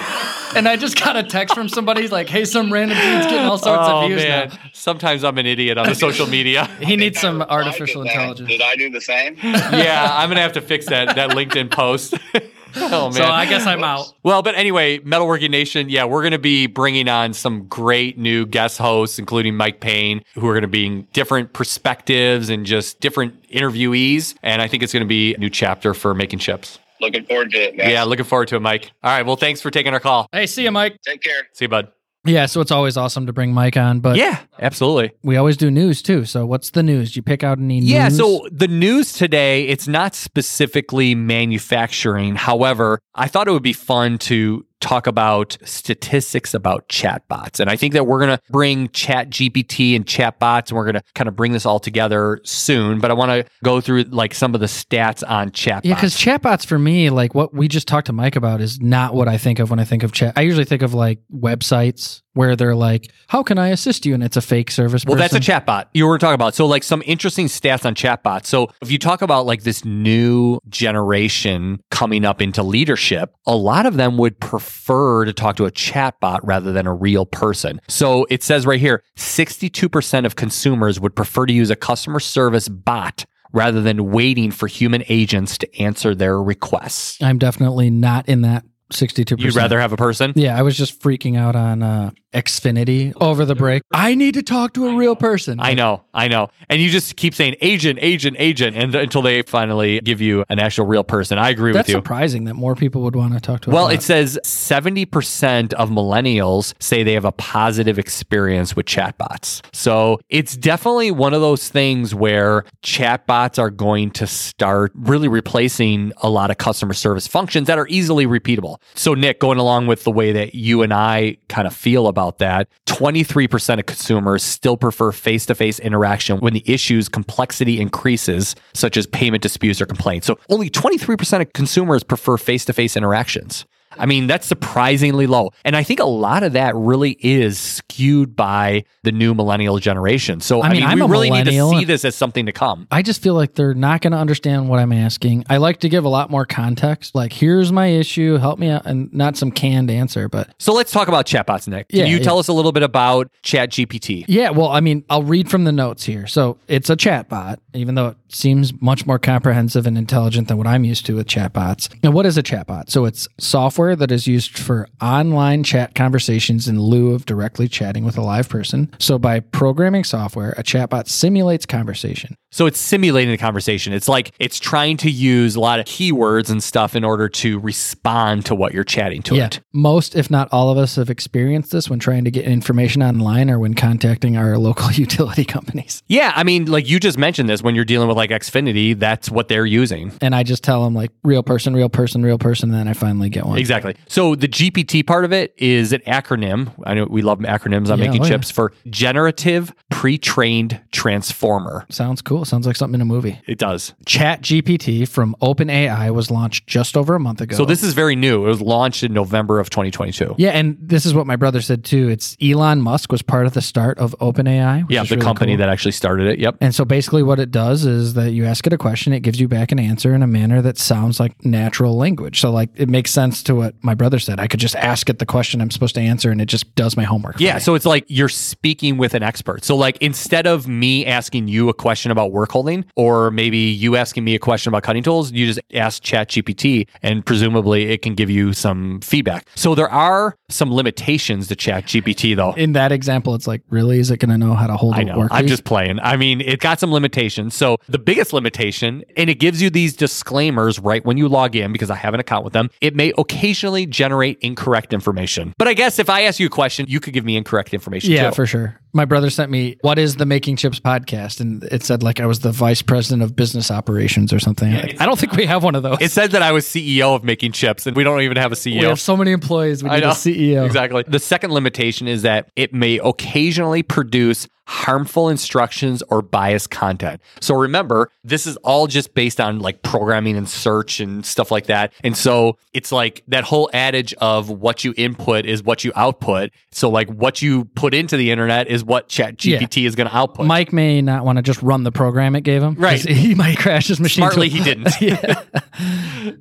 And 0.56 0.68
I 0.68 0.76
just 0.76 1.02
got 1.02 1.16
a 1.16 1.24
text 1.24 1.52
from 1.56 1.68
somebody 1.68 2.06
like, 2.06 2.28
"Hey, 2.28 2.44
some 2.44 2.72
random 2.72 2.96
dude's 2.96 3.26
getting 3.26 3.40
all 3.40 3.58
sorts 3.58 3.88
oh 3.88 4.02
of 4.02 4.06
views 4.06 4.22
man, 4.22 4.50
now." 4.50 4.58
sometimes 4.72 5.24
I'm 5.24 5.36
an 5.38 5.46
idiot 5.46 5.78
on 5.78 5.88
the 5.88 5.96
social 5.96 6.28
media. 6.28 6.66
He 6.80 6.94
needs 6.94 7.18
some 7.18 7.42
artificial 7.42 8.02
intelligence. 8.02 8.48
Did 8.48 8.62
I 8.62 8.76
do 8.76 8.88
the 8.88 9.00
same? 9.00 9.36
yeah, 9.42 10.08
I'm 10.12 10.28
gonna 10.30 10.42
have 10.42 10.52
to 10.52 10.60
fix 10.60 10.86
that 10.86 11.16
that 11.16 11.30
LinkedIn 11.30 11.72
post. 11.72 12.14
oh 12.76 13.04
man. 13.04 13.12
So 13.12 13.24
I 13.24 13.46
guess 13.46 13.66
I'm 13.66 13.82
out. 13.84 14.12
Well, 14.22 14.42
but 14.42 14.54
anyway, 14.54 14.98
Metalworking 14.98 15.50
Nation, 15.50 15.88
yeah, 15.88 16.04
we're 16.04 16.22
going 16.22 16.32
to 16.32 16.38
be 16.38 16.66
bringing 16.66 17.08
on 17.08 17.32
some 17.32 17.66
great 17.66 18.18
new 18.18 18.46
guest 18.46 18.78
hosts, 18.78 19.18
including 19.18 19.56
Mike 19.56 19.80
Payne, 19.80 20.22
who 20.34 20.46
are 20.48 20.52
going 20.52 20.62
to 20.62 20.68
be 20.68 21.02
different 21.12 21.52
perspectives 21.52 22.48
and 22.48 22.66
just 22.66 23.00
different 23.00 23.42
interviewees. 23.50 24.34
And 24.42 24.60
I 24.62 24.68
think 24.68 24.82
it's 24.82 24.92
going 24.92 25.02
to 25.04 25.08
be 25.08 25.34
a 25.34 25.38
new 25.38 25.50
chapter 25.50 25.94
for 25.94 26.14
Making 26.14 26.38
Chips. 26.38 26.78
looking 27.00 27.24
forward 27.24 27.50
to 27.50 27.58
it, 27.58 27.76
guys. 27.76 27.90
Yeah, 27.90 28.04
looking 28.04 28.24
forward 28.24 28.48
to 28.48 28.56
it, 28.56 28.60
Mike. 28.60 28.92
All 29.02 29.10
right, 29.10 29.24
well, 29.26 29.36
thanks 29.36 29.60
for 29.60 29.70
taking 29.70 29.92
our 29.92 30.00
call. 30.00 30.28
Hey, 30.32 30.46
see 30.46 30.64
you, 30.64 30.70
Mike. 30.70 30.98
Take 31.04 31.22
care. 31.22 31.48
See 31.52 31.64
you, 31.66 31.68
bud. 31.68 31.88
Yeah, 32.26 32.46
so 32.46 32.60
it's 32.60 32.70
always 32.70 32.96
awesome 32.96 33.26
to 33.26 33.32
bring 33.32 33.52
Mike 33.52 33.76
on, 33.76 34.00
but 34.00 34.16
Yeah, 34.16 34.40
absolutely. 34.58 35.12
we 35.22 35.36
always 35.36 35.56
do 35.58 35.70
news 35.70 36.00
too. 36.00 36.24
So 36.24 36.46
what's 36.46 36.70
the 36.70 36.82
news? 36.82 37.12
Do 37.12 37.18
you 37.18 37.22
pick 37.22 37.44
out 37.44 37.58
any 37.58 37.80
news? 37.80 37.90
Yeah, 37.90 38.08
so 38.08 38.46
the 38.50 38.68
news 38.68 39.12
today, 39.12 39.64
it's 39.68 39.86
not 39.86 40.14
specifically 40.14 41.14
manufacturing. 41.14 42.34
However, 42.36 42.98
I 43.14 43.28
thought 43.28 43.46
it 43.48 43.52
would 43.52 43.62
be 43.62 43.72
fun 43.74 44.18
to 44.18 44.64
talk 44.84 45.06
about 45.06 45.56
statistics 45.64 46.52
about 46.52 46.88
chatbots. 46.90 47.58
And 47.58 47.70
I 47.70 47.76
think 47.76 47.94
that 47.94 48.06
we're 48.06 48.18
going 48.18 48.36
to 48.36 48.42
bring 48.50 48.90
Chat 48.90 49.30
GPT 49.30 49.96
and 49.96 50.04
chatbots 50.04 50.68
and 50.68 50.76
we're 50.76 50.84
going 50.84 50.96
to 50.96 51.02
kind 51.14 51.26
of 51.26 51.34
bring 51.34 51.52
this 51.52 51.64
all 51.64 51.80
together 51.80 52.38
soon. 52.44 53.00
But 53.00 53.10
I 53.10 53.14
want 53.14 53.30
to 53.30 53.50
go 53.64 53.80
through 53.80 54.02
like 54.04 54.34
some 54.34 54.54
of 54.54 54.60
the 54.60 54.66
stats 54.66 55.22
on 55.26 55.50
chatbots. 55.50 55.80
Yeah, 55.84 55.94
because 55.94 56.14
chatbots 56.16 56.66
for 56.66 56.78
me, 56.78 57.08
like 57.08 57.34
what 57.34 57.54
we 57.54 57.66
just 57.66 57.88
talked 57.88 58.08
to 58.08 58.12
Mike 58.12 58.36
about, 58.36 58.60
is 58.60 58.78
not 58.78 59.14
what 59.14 59.26
I 59.26 59.38
think 59.38 59.58
of 59.58 59.70
when 59.70 59.78
I 59.78 59.84
think 59.84 60.02
of 60.02 60.12
chat. 60.12 60.34
I 60.36 60.42
usually 60.42 60.66
think 60.66 60.82
of 60.82 60.92
like 60.92 61.20
websites 61.34 62.20
where 62.34 62.54
they're 62.56 62.74
like, 62.74 63.10
"How 63.28 63.42
can 63.42 63.58
I 63.58 63.68
assist 63.68 64.04
you?" 64.04 64.14
and 64.14 64.22
it's 64.22 64.36
a 64.36 64.42
fake 64.42 64.70
service. 64.70 65.04
Well, 65.06 65.16
that's 65.16 65.34
a 65.34 65.40
chatbot 65.40 65.86
you 65.94 66.06
were 66.06 66.18
talking 66.18 66.34
about. 66.34 66.54
So, 66.54 66.66
like 66.66 66.82
some 66.82 67.02
interesting 67.06 67.46
stats 67.46 67.84
on 67.84 67.94
chatbots. 67.94 68.46
So, 68.46 68.70
if 68.82 68.90
you 68.90 68.98
talk 68.98 69.22
about 69.22 69.46
like 69.46 69.62
this 69.62 69.84
new 69.84 70.58
generation 70.68 71.80
coming 71.90 72.24
up 72.24 72.42
into 72.42 72.62
leadership, 72.62 73.34
a 73.46 73.56
lot 73.56 73.86
of 73.86 73.96
them 73.96 74.18
would 74.18 74.38
prefer 74.40 75.24
to 75.24 75.32
talk 75.32 75.56
to 75.56 75.66
a 75.66 75.70
chatbot 75.70 76.40
rather 76.42 76.72
than 76.72 76.86
a 76.86 76.94
real 76.94 77.26
person. 77.26 77.80
So, 77.88 78.26
it 78.30 78.42
says 78.42 78.66
right 78.66 78.80
here 78.80 79.02
62% 79.16 80.26
of 80.26 80.36
consumers 80.36 81.00
would 81.00 81.16
prefer 81.16 81.46
to 81.46 81.52
use 81.52 81.70
a 81.70 81.76
customer 81.76 82.20
service 82.20 82.68
bot 82.68 83.24
rather 83.52 83.80
than 83.80 84.10
waiting 84.10 84.50
for 84.50 84.66
human 84.66 85.04
agents 85.08 85.56
to 85.58 85.80
answer 85.80 86.14
their 86.14 86.42
requests. 86.42 87.22
I'm 87.22 87.38
definitely 87.38 87.88
not 87.88 88.28
in 88.28 88.42
that 88.42 88.64
sixty-two 88.92 89.36
percent. 89.36 89.54
You'd 89.54 89.60
rather 89.60 89.80
have 89.80 89.92
a 89.92 89.96
person? 89.96 90.32
Yeah, 90.34 90.58
I 90.58 90.62
was 90.62 90.76
just 90.76 91.00
freaking 91.00 91.38
out 91.38 91.56
on 91.56 91.82
uh, 91.82 92.10
Xfinity 92.34 93.12
over 93.20 93.44
the 93.44 93.54
break. 93.54 93.82
I 93.92 94.14
need 94.14 94.34
to 94.34 94.42
talk 94.42 94.74
to 94.74 94.88
a 94.88 94.96
real 94.96 95.16
person. 95.16 95.60
I 95.60 95.74
know, 95.74 96.04
I 96.12 96.28
know. 96.28 96.48
And 96.68 96.80
you 96.82 96.90
just 96.90 97.16
keep 97.16 97.34
saying 97.34 97.56
agent, 97.60 97.98
agent, 98.02 98.36
agent, 98.38 98.76
and 98.76 98.94
until 98.94 99.22
they 99.22 99.42
finally 99.42 100.00
give 100.00 100.20
you 100.20 100.44
an 100.48 100.58
actual 100.58 100.86
real 100.86 101.04
person. 101.04 101.38
I 101.38 101.50
agree 101.50 101.72
That's 101.72 101.86
with 101.86 101.88
you. 101.90 101.94
That's 101.94 102.04
surprising 102.04 102.44
that 102.44 102.54
more 102.54 102.74
people 102.74 103.02
would 103.02 103.16
want 103.16 103.34
to 103.34 103.40
talk 103.40 103.62
to. 103.62 103.70
Well, 103.70 103.88
it 103.88 104.02
says 104.02 104.38
70% 104.44 105.72
of 105.74 105.90
millennials 105.90 106.74
say 106.80 107.02
they 107.02 107.12
have 107.14 107.24
a 107.24 107.32
positive 107.32 107.98
experience 107.98 108.74
with 108.74 108.86
chatbots. 108.86 109.62
So 109.72 110.20
it's 110.28 110.56
definitely 110.56 111.10
one 111.10 111.34
of 111.34 111.40
those 111.40 111.68
things 111.68 112.14
where 112.14 112.64
chatbots 112.82 113.58
are 113.58 113.70
going 113.70 114.10
to 114.12 114.26
start 114.26 114.92
really 114.94 115.28
replacing 115.28 116.12
a 116.22 116.28
lot 116.28 116.50
of 116.50 116.58
customer 116.58 116.94
service 116.94 117.26
functions 117.26 117.66
that 117.68 117.78
are 117.78 117.86
easily 117.88 118.26
repeatable. 118.26 118.78
So, 118.94 119.14
Nick, 119.14 119.38
going 119.38 119.58
along 119.58 119.86
with 119.86 120.04
the 120.04 120.10
way 120.10 120.32
that 120.32 120.54
you 120.54 120.82
and 120.82 120.92
I 120.92 121.36
kind 121.48 121.66
of 121.66 121.74
feel 121.74 122.08
about 122.08 122.23
that, 122.38 122.68
23% 122.86 123.78
of 123.78 123.86
consumers 123.86 124.42
still 124.42 124.76
prefer 124.76 125.12
face 125.12 125.46
to 125.46 125.54
face 125.54 125.78
interaction 125.78 126.38
when 126.38 126.52
the 126.52 126.62
issue's 126.66 127.08
complexity 127.08 127.80
increases, 127.80 128.54
such 128.72 128.96
as 128.96 129.06
payment 129.06 129.42
disputes 129.42 129.80
or 129.80 129.86
complaints. 129.86 130.26
So, 130.26 130.38
only 130.50 130.70
23% 130.70 131.40
of 131.40 131.52
consumers 131.52 132.02
prefer 132.02 132.36
face 132.36 132.64
to 132.66 132.72
face 132.72 132.96
interactions. 132.96 133.66
I 133.98 134.06
mean, 134.06 134.26
that's 134.26 134.46
surprisingly 134.46 135.26
low. 135.26 135.50
And 135.64 135.76
I 135.76 135.82
think 135.82 136.00
a 136.00 136.04
lot 136.04 136.42
of 136.42 136.52
that 136.54 136.74
really 136.74 137.16
is 137.20 137.58
skewed 137.58 138.34
by 138.36 138.84
the 139.02 139.12
new 139.12 139.34
millennial 139.34 139.78
generation. 139.78 140.40
So, 140.40 140.60
I, 140.60 140.66
I 140.66 140.68
mean, 140.70 140.80
mean, 140.80 140.88
I'm 140.90 140.98
we 141.00 141.06
really 141.06 141.30
need 141.30 141.44
to 141.46 141.70
see 141.70 141.84
this 141.84 142.04
as 142.04 142.14
something 142.14 142.46
to 142.46 142.52
come. 142.52 142.86
I 142.90 143.02
just 143.02 143.22
feel 143.22 143.34
like 143.34 143.54
they're 143.54 143.74
not 143.74 144.00
going 144.00 144.12
to 144.12 144.18
understand 144.18 144.68
what 144.68 144.78
I'm 144.78 144.92
asking. 144.92 145.44
I 145.48 145.58
like 145.58 145.80
to 145.80 145.88
give 145.88 146.04
a 146.04 146.08
lot 146.08 146.30
more 146.30 146.44
context. 146.46 147.14
Like, 147.14 147.32
here's 147.32 147.72
my 147.72 147.86
issue, 147.86 148.36
help 148.38 148.58
me 148.58 148.68
out, 148.70 148.86
and 148.86 149.12
not 149.12 149.36
some 149.36 149.50
canned 149.50 149.90
answer. 149.90 150.28
But 150.28 150.50
So 150.58 150.72
let's 150.72 150.90
talk 150.92 151.08
about 151.08 151.26
chatbots, 151.26 151.68
Nick. 151.68 151.88
Can 151.88 152.00
Yeah, 152.00 152.04
you 152.06 152.16
yeah. 152.18 152.22
tell 152.22 152.38
us 152.38 152.48
a 152.48 152.52
little 152.52 152.72
bit 152.72 152.82
about 152.82 153.30
ChatGPT? 153.42 154.24
yeah, 154.28 154.50
well, 154.50 154.68
I 154.68 154.80
mean, 154.80 155.04
I'll 155.08 155.22
read 155.22 155.50
from 155.50 155.64
the 155.64 155.72
notes 155.72 156.04
here. 156.04 156.26
So 156.26 156.58
it's 156.68 156.90
a 156.90 156.96
chatbot, 156.96 157.58
even 157.74 157.94
though 157.94 158.08
it 158.08 158.16
seems 158.28 158.72
much 158.80 159.06
more 159.06 159.18
comprehensive 159.18 159.86
and 159.86 159.96
intelligent 159.96 160.48
than 160.48 160.56
what 160.58 160.66
I'm 160.66 160.84
used 160.84 161.06
to 161.06 161.16
with 161.16 161.26
chatbots. 161.26 161.94
And 162.02 162.12
what 162.14 162.26
is 162.26 162.36
a 162.36 162.42
chatbot? 162.42 162.90
So 162.90 163.04
it's 163.04 163.28
software 163.38 163.83
that 163.94 164.10
is 164.10 164.26
used 164.26 164.58
for 164.58 164.88
online 165.00 165.62
chat 165.62 165.94
conversations 165.94 166.68
in 166.68 166.80
lieu 166.80 167.12
of 167.12 167.26
directly 167.26 167.68
chatting 167.68 168.04
with 168.04 168.16
a 168.16 168.22
live 168.22 168.48
person. 168.48 168.92
So 168.98 169.18
by 169.18 169.40
programming 169.40 170.04
software, 170.04 170.52
a 170.56 170.62
chatbot 170.62 171.08
simulates 171.08 171.66
conversation. 171.66 172.36
So 172.54 172.66
it's 172.66 172.78
simulating 172.78 173.32
the 173.32 173.36
conversation. 173.36 173.92
It's 173.92 174.06
like 174.06 174.30
it's 174.38 174.60
trying 174.60 174.96
to 174.98 175.10
use 175.10 175.56
a 175.56 175.60
lot 175.60 175.80
of 175.80 175.86
keywords 175.86 176.50
and 176.50 176.62
stuff 176.62 176.94
in 176.94 177.02
order 177.02 177.28
to 177.28 177.58
respond 177.58 178.46
to 178.46 178.54
what 178.54 178.72
you're 178.72 178.84
chatting 178.84 179.22
to 179.22 179.34
Yeah. 179.34 179.46
it. 179.46 179.60
Most, 179.72 180.14
if 180.14 180.30
not 180.30 180.48
all 180.52 180.70
of 180.70 180.78
us, 180.78 180.94
have 180.94 181.10
experienced 181.10 181.72
this 181.72 181.90
when 181.90 181.98
trying 181.98 182.22
to 182.26 182.30
get 182.30 182.44
information 182.44 183.02
online 183.02 183.50
or 183.50 183.58
when 183.58 183.74
contacting 183.74 184.36
our 184.36 184.56
local 184.68 184.92
utility 184.92 185.44
companies. 185.44 186.04
Yeah, 186.06 186.32
I 186.36 186.44
mean, 186.44 186.66
like 186.66 186.88
you 186.88 187.00
just 187.00 187.18
mentioned 187.18 187.48
this 187.48 187.60
when 187.60 187.74
you're 187.74 187.84
dealing 187.84 188.06
with 188.06 188.16
like 188.16 188.30
Xfinity, 188.30 188.96
that's 188.96 189.28
what 189.28 189.48
they're 189.48 189.66
using. 189.66 190.12
And 190.20 190.32
I 190.32 190.44
just 190.44 190.62
tell 190.62 190.84
them, 190.84 190.94
like, 190.94 191.10
real 191.24 191.42
person, 191.42 191.74
real 191.74 191.88
person, 191.88 192.22
real 192.22 192.38
person. 192.38 192.70
And 192.70 192.78
then 192.78 192.86
I 192.86 192.92
finally 192.92 193.30
get 193.30 193.46
one. 193.46 193.58
Exactly. 193.58 193.96
So 194.06 194.36
the 194.36 194.46
GPT 194.46 195.04
part 195.04 195.24
of 195.24 195.32
it 195.32 195.54
is 195.58 195.92
an 195.92 196.02
acronym. 196.06 196.70
I 196.86 196.94
know 196.94 197.06
we 197.10 197.20
love 197.22 197.40
acronyms 197.40 197.90
on 197.90 197.98
Yeah, 197.98 198.06
making 198.06 198.20
oh, 198.20 198.24
yeah. 198.26 198.30
chips 198.30 198.52
for 198.52 198.72
generative 198.88 199.74
pre-trained 199.90 200.80
transformer. 200.92 201.84
Sounds 201.90 202.22
cool. 202.22 202.43
Sounds 202.44 202.66
like 202.66 202.76
something 202.76 202.94
in 202.96 203.00
a 203.00 203.04
movie. 203.04 203.40
It 203.46 203.58
does. 203.58 203.94
Chat 204.06 204.42
GPT 204.42 205.06
from 205.08 205.34
OpenAI 205.42 206.12
was 206.12 206.30
launched 206.30 206.66
just 206.66 206.96
over 206.96 207.14
a 207.14 207.20
month 207.20 207.40
ago. 207.40 207.56
So 207.56 207.64
this 207.64 207.82
is 207.82 207.94
very 207.94 208.16
new. 208.16 208.44
It 208.44 208.48
was 208.48 208.60
launched 208.60 209.02
in 209.02 209.12
November 209.12 209.60
of 209.60 209.70
2022. 209.70 210.34
Yeah, 210.38 210.50
and 210.50 210.76
this 210.80 211.06
is 211.06 211.14
what 211.14 211.26
my 211.26 211.36
brother 211.36 211.60
said 211.60 211.84
too. 211.84 212.08
It's 212.08 212.36
Elon 212.42 212.80
Musk 212.80 213.10
was 213.10 213.22
part 213.22 213.46
of 213.46 213.54
the 213.54 213.62
start 213.62 213.98
of 213.98 214.14
OpenAI. 214.20 214.82
which 214.86 214.94
Yeah, 214.94 215.02
is 215.02 215.08
the 215.08 215.16
really 215.16 215.24
company 215.24 215.52
cool. 215.52 215.58
that 215.58 215.68
actually 215.68 215.92
started 215.92 216.26
it. 216.26 216.38
Yep. 216.38 216.56
And 216.60 216.74
so 216.74 216.84
basically, 216.84 217.22
what 217.22 217.38
it 217.40 217.50
does 217.50 217.84
is 217.86 218.14
that 218.14 218.32
you 218.32 218.44
ask 218.44 218.66
it 218.66 218.72
a 218.72 218.78
question, 218.78 219.12
it 219.12 219.20
gives 219.20 219.40
you 219.40 219.48
back 219.48 219.72
an 219.72 219.78
answer 219.78 220.14
in 220.14 220.22
a 220.22 220.26
manner 220.26 220.60
that 220.62 220.78
sounds 220.78 221.18
like 221.20 221.44
natural 221.44 221.96
language. 221.96 222.40
So, 222.40 222.50
like, 222.50 222.70
it 222.74 222.88
makes 222.88 223.10
sense 223.10 223.42
to 223.44 223.54
what 223.54 223.74
my 223.82 223.94
brother 223.94 224.18
said. 224.18 224.40
I 224.40 224.46
could 224.46 224.60
just 224.60 224.76
ask 224.76 225.08
it 225.08 225.18
the 225.18 225.26
question 225.26 225.60
I'm 225.60 225.70
supposed 225.70 225.94
to 225.94 226.00
answer, 226.00 226.30
and 226.30 226.40
it 226.40 226.46
just 226.46 226.74
does 226.74 226.96
my 226.96 227.04
homework. 227.04 227.40
Yeah, 227.40 227.58
so 227.58 227.74
it's 227.74 227.86
like 227.86 228.04
you're 228.08 228.28
speaking 228.28 228.96
with 228.98 229.14
an 229.14 229.22
expert. 229.22 229.64
So 229.64 229.76
like 229.76 229.96
instead 230.00 230.46
of 230.46 230.68
me 230.68 231.06
asking 231.06 231.48
you 231.48 231.68
a 231.68 231.74
question 231.74 232.10
about 232.10 232.32
work 232.34 232.52
holding 232.52 232.84
or 232.96 233.30
maybe 233.30 233.56
you 233.58 233.96
asking 233.96 234.24
me 234.24 234.34
a 234.34 234.38
question 234.38 234.68
about 234.70 234.82
cutting 234.82 235.02
tools, 235.02 235.32
you 235.32 235.46
just 235.46 235.60
ask 235.72 236.02
ChatGPT 236.02 236.86
and 237.02 237.24
presumably 237.24 237.84
it 237.90 238.02
can 238.02 238.14
give 238.14 238.28
you 238.28 238.52
some 238.52 239.00
feedback. 239.00 239.48
So 239.54 239.74
there 239.74 239.88
are 239.88 240.36
some 240.50 240.72
limitations 240.72 241.48
to 241.48 241.56
ChatGPT 241.56 242.36
though. 242.36 242.52
in 242.52 242.72
that 242.72 242.92
example, 242.92 243.34
it's 243.34 243.46
like, 243.46 243.62
really, 243.70 243.98
is 243.98 244.10
it 244.10 244.18
going 244.18 244.30
to 244.30 244.38
know 244.38 244.54
how 244.54 244.66
to 244.66 244.76
hold 244.76 244.94
I 244.94 245.00
a 245.00 245.04
know. 245.04 245.18
work? 245.18 245.28
I'm 245.32 245.46
just 245.46 245.64
playing. 245.64 245.98
I 246.00 246.16
mean, 246.16 246.40
it 246.40 246.60
got 246.60 246.80
some 246.80 246.92
limitations. 246.92 247.54
So 247.54 247.78
the 247.88 247.98
biggest 247.98 248.32
limitation, 248.32 249.02
and 249.16 249.30
it 249.30 249.36
gives 249.36 249.62
you 249.62 249.70
these 249.70 249.96
disclaimers 249.96 250.78
right 250.80 251.04
when 251.04 251.16
you 251.16 251.28
log 251.28 251.56
in 251.56 251.72
because 251.72 251.90
I 251.90 251.94
have 251.96 252.14
an 252.14 252.20
account 252.20 252.44
with 252.44 252.52
them. 252.52 252.68
It 252.80 252.94
may 252.94 253.12
occasionally 253.16 253.86
generate 253.86 254.38
incorrect 254.40 254.92
information. 254.92 255.54
But 255.56 255.68
I 255.68 255.74
guess 255.74 255.98
if 255.98 256.10
I 256.10 256.22
ask 256.22 256.40
you 256.40 256.46
a 256.46 256.50
question, 256.50 256.86
you 256.88 257.00
could 257.00 257.12
give 257.14 257.24
me 257.24 257.36
incorrect 257.36 257.72
information 257.72 258.10
Yeah, 258.12 258.30
too. 258.30 258.34
for 258.34 258.46
sure. 258.46 258.80
My 258.94 259.04
brother 259.04 259.28
sent 259.28 259.50
me 259.50 259.76
what 259.80 259.98
is 259.98 260.16
the 260.16 260.24
Making 260.24 260.54
Chips 260.54 260.78
podcast, 260.78 261.40
and 261.40 261.64
it 261.64 261.82
said 261.82 262.02
like 262.04 262.20
I 262.20 262.26
was 262.26 262.40
the 262.40 262.52
vice 262.52 262.80
president 262.80 263.24
of 263.24 263.34
business 263.34 263.70
operations 263.70 264.32
or 264.32 264.38
something. 264.38 264.72
Like, 264.72 265.00
I 265.00 265.06
don't 265.06 265.18
think 265.18 265.32
we 265.32 265.46
have 265.46 265.64
one 265.64 265.74
of 265.74 265.82
those. 265.82 265.98
It 266.00 266.12
said 266.12 266.30
that 266.30 266.42
I 266.42 266.52
was 266.52 266.64
CEO 266.64 267.16
of 267.16 267.24
making 267.24 267.52
chips, 267.52 267.88
and 267.88 267.96
we 267.96 268.04
don't 268.04 268.20
even 268.20 268.36
have 268.36 268.52
a 268.52 268.54
CEO. 268.54 268.80
we 268.80 268.86
have 268.86 269.00
so 269.00 269.16
many 269.16 269.32
employees. 269.32 269.82
We 269.82 269.90
I 269.90 269.96
need 269.96 270.02
know. 270.02 270.10
a 270.10 270.12
CEO. 270.12 270.64
Exactly. 270.74 271.04
The 271.06 271.18
second 271.18 271.52
limitation 271.52 272.06
is 272.08 272.22
that 272.22 272.50
it 272.56 272.72
may 272.72 272.98
occasionally 272.98 273.82
produce 273.82 274.46
harmful 274.66 275.28
instructions 275.28 276.02
or 276.08 276.22
biased 276.22 276.70
content. 276.70 277.20
So 277.40 277.54
remember, 277.54 278.10
this 278.22 278.46
is 278.46 278.56
all 278.58 278.86
just 278.86 279.14
based 279.14 279.40
on 279.40 279.60
like 279.60 279.82
programming 279.82 280.36
and 280.36 280.48
search 280.48 281.00
and 281.00 281.24
stuff 281.24 281.50
like 281.50 281.66
that. 281.66 281.92
And 282.02 282.16
so 282.16 282.58
it's 282.72 282.90
like 282.92 283.22
that 283.28 283.44
whole 283.44 283.70
adage 283.72 284.14
of 284.14 284.48
what 284.48 284.84
you 284.84 284.94
input 284.96 285.46
is 285.46 285.62
what 285.62 285.84
you 285.84 285.92
output. 285.94 286.50
So 286.72 286.88
like 286.88 287.08
what 287.08 287.42
you 287.42 287.66
put 287.66 287.94
into 287.94 288.16
the 288.16 288.30
internet 288.30 288.68
is 288.68 288.84
what 288.84 289.08
Chat 289.08 289.36
GPT 289.36 289.86
is 289.86 289.94
going 289.94 290.08
to 290.08 290.16
output. 290.16 290.46
Mike 290.46 290.72
may 290.72 291.02
not 291.02 291.24
want 291.24 291.36
to 291.36 291.42
just 291.42 291.62
run 291.62 291.84
the 291.84 291.92
program 291.92 292.34
it 292.36 292.42
gave 292.42 292.62
him. 292.62 292.74
Right. 292.74 293.00
He 293.00 293.34
might 293.34 293.58
crash 293.58 293.88
his 293.88 294.00
machine. 294.00 294.22
Smartly, 294.22 294.48
he 294.48 294.62
didn't. 294.62 294.88
yeah. 295.00 295.42